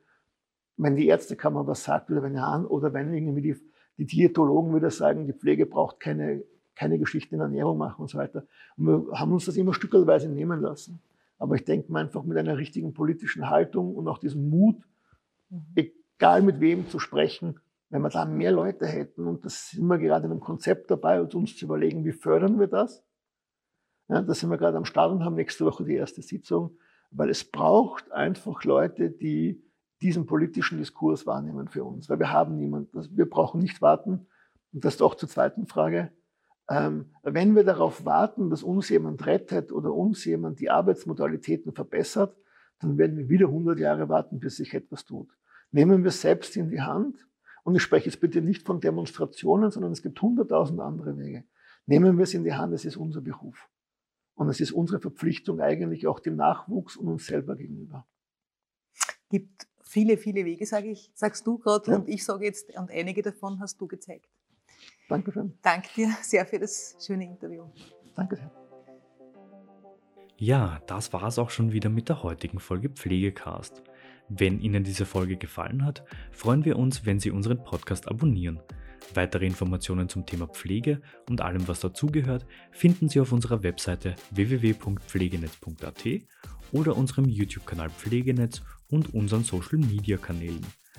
wenn 0.77 0.95
die 0.95 1.09
Ärztekammer 1.09 1.67
was 1.67 1.83
sagt 1.83 2.09
oder 2.09 2.23
wenn, 2.23 2.39
oder 2.67 2.93
wenn 2.93 3.13
irgendwie 3.13 3.43
die, 3.43 3.57
die 3.99 4.07
Diätologen 4.07 4.77
wieder 4.77 4.93
sagen, 4.93 5.27
die 5.27 5.33
Pflege 5.33 5.67
braucht 5.67 5.99
keine, 5.99 6.45
keine 6.77 7.01
Geschichte 7.01 7.35
in 7.35 7.41
Ernährung 7.41 7.79
machen 7.79 8.03
und 8.03 8.11
so 8.11 8.19
weiter. 8.19 8.47
Und 8.77 8.87
wir 8.87 9.19
haben 9.19 9.33
uns 9.33 9.47
das 9.47 9.57
immer 9.57 9.75
stückelweise 9.75 10.29
nehmen 10.29 10.61
lassen. 10.61 11.03
Aber 11.40 11.55
ich 11.55 11.64
denke 11.64 11.90
mal 11.90 12.05
einfach 12.05 12.22
mit 12.22 12.37
einer 12.37 12.59
richtigen 12.59 12.92
politischen 12.92 13.48
Haltung 13.48 13.96
und 13.96 14.07
auch 14.07 14.18
diesem 14.18 14.50
Mut, 14.50 14.76
mhm. 15.48 15.64
egal 15.74 16.42
mit 16.42 16.61
wem 16.61 16.87
zu 16.88 16.98
sprechen, 16.98 17.59
wenn 17.88 18.03
wir 18.03 18.11
da 18.11 18.26
mehr 18.26 18.53
Leute 18.53 18.87
hätten, 18.87 19.26
und 19.26 19.44
das 19.44 19.70
sind 19.70 19.87
wir 19.87 19.98
gerade 19.98 20.26
in 20.26 20.33
einem 20.33 20.40
Konzept 20.40 20.90
dabei, 20.90 21.20
uns 21.22 21.57
zu 21.57 21.64
überlegen, 21.64 22.05
wie 22.05 22.12
fördern 22.12 22.61
wir 22.61 22.68
das? 22.68 23.03
Ja, 24.09 24.20
da 24.20 24.35
sind 24.35 24.50
wir 24.50 24.59
gerade 24.59 24.76
am 24.76 24.85
Start 24.85 25.11
und 25.11 25.24
haben 25.24 25.35
nächste 25.35 25.64
Woche 25.64 25.83
die 25.83 25.94
erste 25.94 26.20
Sitzung, 26.22 26.76
weil 27.11 27.31
es 27.31 27.42
braucht 27.42 28.12
einfach 28.12 28.62
Leute, 28.64 29.11
die 29.11 29.64
diesen 30.03 30.26
politischen 30.26 30.79
Diskurs 30.79 31.26
wahrnehmen 31.26 31.68
für 31.68 31.85
uns, 31.85 32.09
weil 32.11 32.18
wir 32.18 32.33
haben 32.33 32.57
niemanden. 32.57 32.96
Also 32.96 33.11
wir 33.16 33.29
brauchen 33.29 33.61
nicht 33.61 33.81
warten. 33.81 34.26
Und 34.72 34.85
das 34.85 34.96
ist 34.96 35.03
auch 35.03 35.14
zur 35.14 35.29
zweiten 35.29 35.66
Frage. 35.66 36.12
Ähm, 36.71 37.07
wenn 37.25 37.57
wir 37.57 37.65
darauf 37.65 38.05
warten, 38.05 38.49
dass 38.49 38.63
uns 38.63 38.89
jemand 38.91 39.27
rettet 39.27 39.73
oder 39.73 39.93
uns 39.93 40.25
jemand 40.25 40.61
die 40.61 40.71
Arbeitsmodalitäten 40.71 41.73
verbessert, 41.73 42.37
dann 42.79 42.97
werden 42.97 43.19
wir 43.19 43.29
wieder 43.29 43.47
100 43.47 43.79
Jahre 43.81 44.09
warten, 44.09 44.39
bis 44.39 44.57
sich 44.57 44.73
etwas 44.73 45.05
tut. 45.05 45.37
Nehmen 45.73 46.05
wir 46.05 46.09
es 46.09 46.21
selbst 46.21 46.57
in 46.57 46.71
die 46.71 46.81
Hand. 46.81 47.27
Und 47.65 47.75
ich 47.75 47.83
spreche 47.83 48.07
jetzt 48.07 48.21
bitte 48.21 48.41
nicht 48.41 48.65
von 48.65 48.81
Demonstrationen, 48.81 49.71
sondern 49.71 49.93
es 49.93 50.01
gibt 50.01 50.23
hunderttausend 50.23 50.81
andere 50.81 51.19
Wege. 51.19 51.45
Nehmen 51.87 52.17
wir 52.17 52.23
es 52.23 52.35
in 52.35 52.45
die 52.45 52.55
Hand, 52.55 52.73
es 52.73 52.85
ist 52.85 52.97
unser 52.97 53.21
Beruf. 53.21 53.69
Und 54.35 54.49
es 54.49 54.61
ist 54.61 54.71
unsere 54.73 55.01
Verpflichtung 55.01 55.61
eigentlich 55.61 56.07
auch 56.07 56.21
dem 56.21 56.37
Nachwuchs 56.37 56.97
und 56.97 57.09
uns 57.09 57.27
selber 57.27 57.57
gegenüber. 57.57 58.07
Gibt 59.29 59.67
viele, 59.83 60.17
viele 60.17 60.45
Wege, 60.45 60.65
sage 60.67 60.91
ich, 60.91 61.11
sagst 61.15 61.47
du 61.47 61.59
gerade, 61.59 61.91
ja. 61.91 61.99
und 61.99 62.09
ich 62.09 62.25
sage 62.25 62.45
jetzt, 62.45 62.75
und 62.79 62.91
einige 62.91 63.23
davon 63.23 63.61
hast 63.61 63.81
du 63.81 63.89
gezeigt. 63.89 64.31
Dankeschön. 65.09 65.55
Danke 65.62 65.88
dir 65.97 66.11
sehr 66.23 66.47
für 66.47 66.59
das 66.59 66.97
schöne 67.05 67.25
Interview. 67.25 67.64
Danke 68.14 68.37
sehr. 68.37 68.51
Ja, 70.37 70.81
das 70.87 71.12
war 71.12 71.25
es 71.25 71.38
auch 71.38 71.51
schon 71.51 71.73
wieder 71.73 71.90
mit 71.90 72.09
der 72.09 72.23
heutigen 72.23 72.61
Folge 72.61 72.88
Pflegecast. 72.88 73.83
Wenn 74.31 74.61
Ihnen 74.61 74.85
diese 74.85 75.05
Folge 75.05 75.37
gefallen 75.37 75.85
hat, 75.85 76.05
freuen 76.31 76.64
wir 76.64 76.79
uns, 76.79 77.05
wenn 77.05 77.21
Sie 77.21 77.31
unseren 77.31 77.62
Podcast 77.62 78.09
abonnieren. 78.09 78.61
Weitere 79.12 79.45
Informationen 79.45 80.09
zum 80.09 80.25
Thema 80.25 80.47
Pflege 80.47 81.03
und 81.29 81.40
allem, 81.40 81.66
was 81.66 81.81
dazugehört, 81.81 82.47
finden 82.71 83.09
Sie 83.09 83.21
auf 83.21 83.33
unserer 83.33 83.62
Webseite 83.62 84.14
www.pflegenetz.at 84.31 86.05
oder 86.73 86.97
unserem 86.97 87.29
YouTube-Kanal 87.29 87.90
Pflegenetz 87.90 88.62
und 88.88 89.12
unseren 89.12 89.45
Social-Media-Kanälen. 89.45 90.64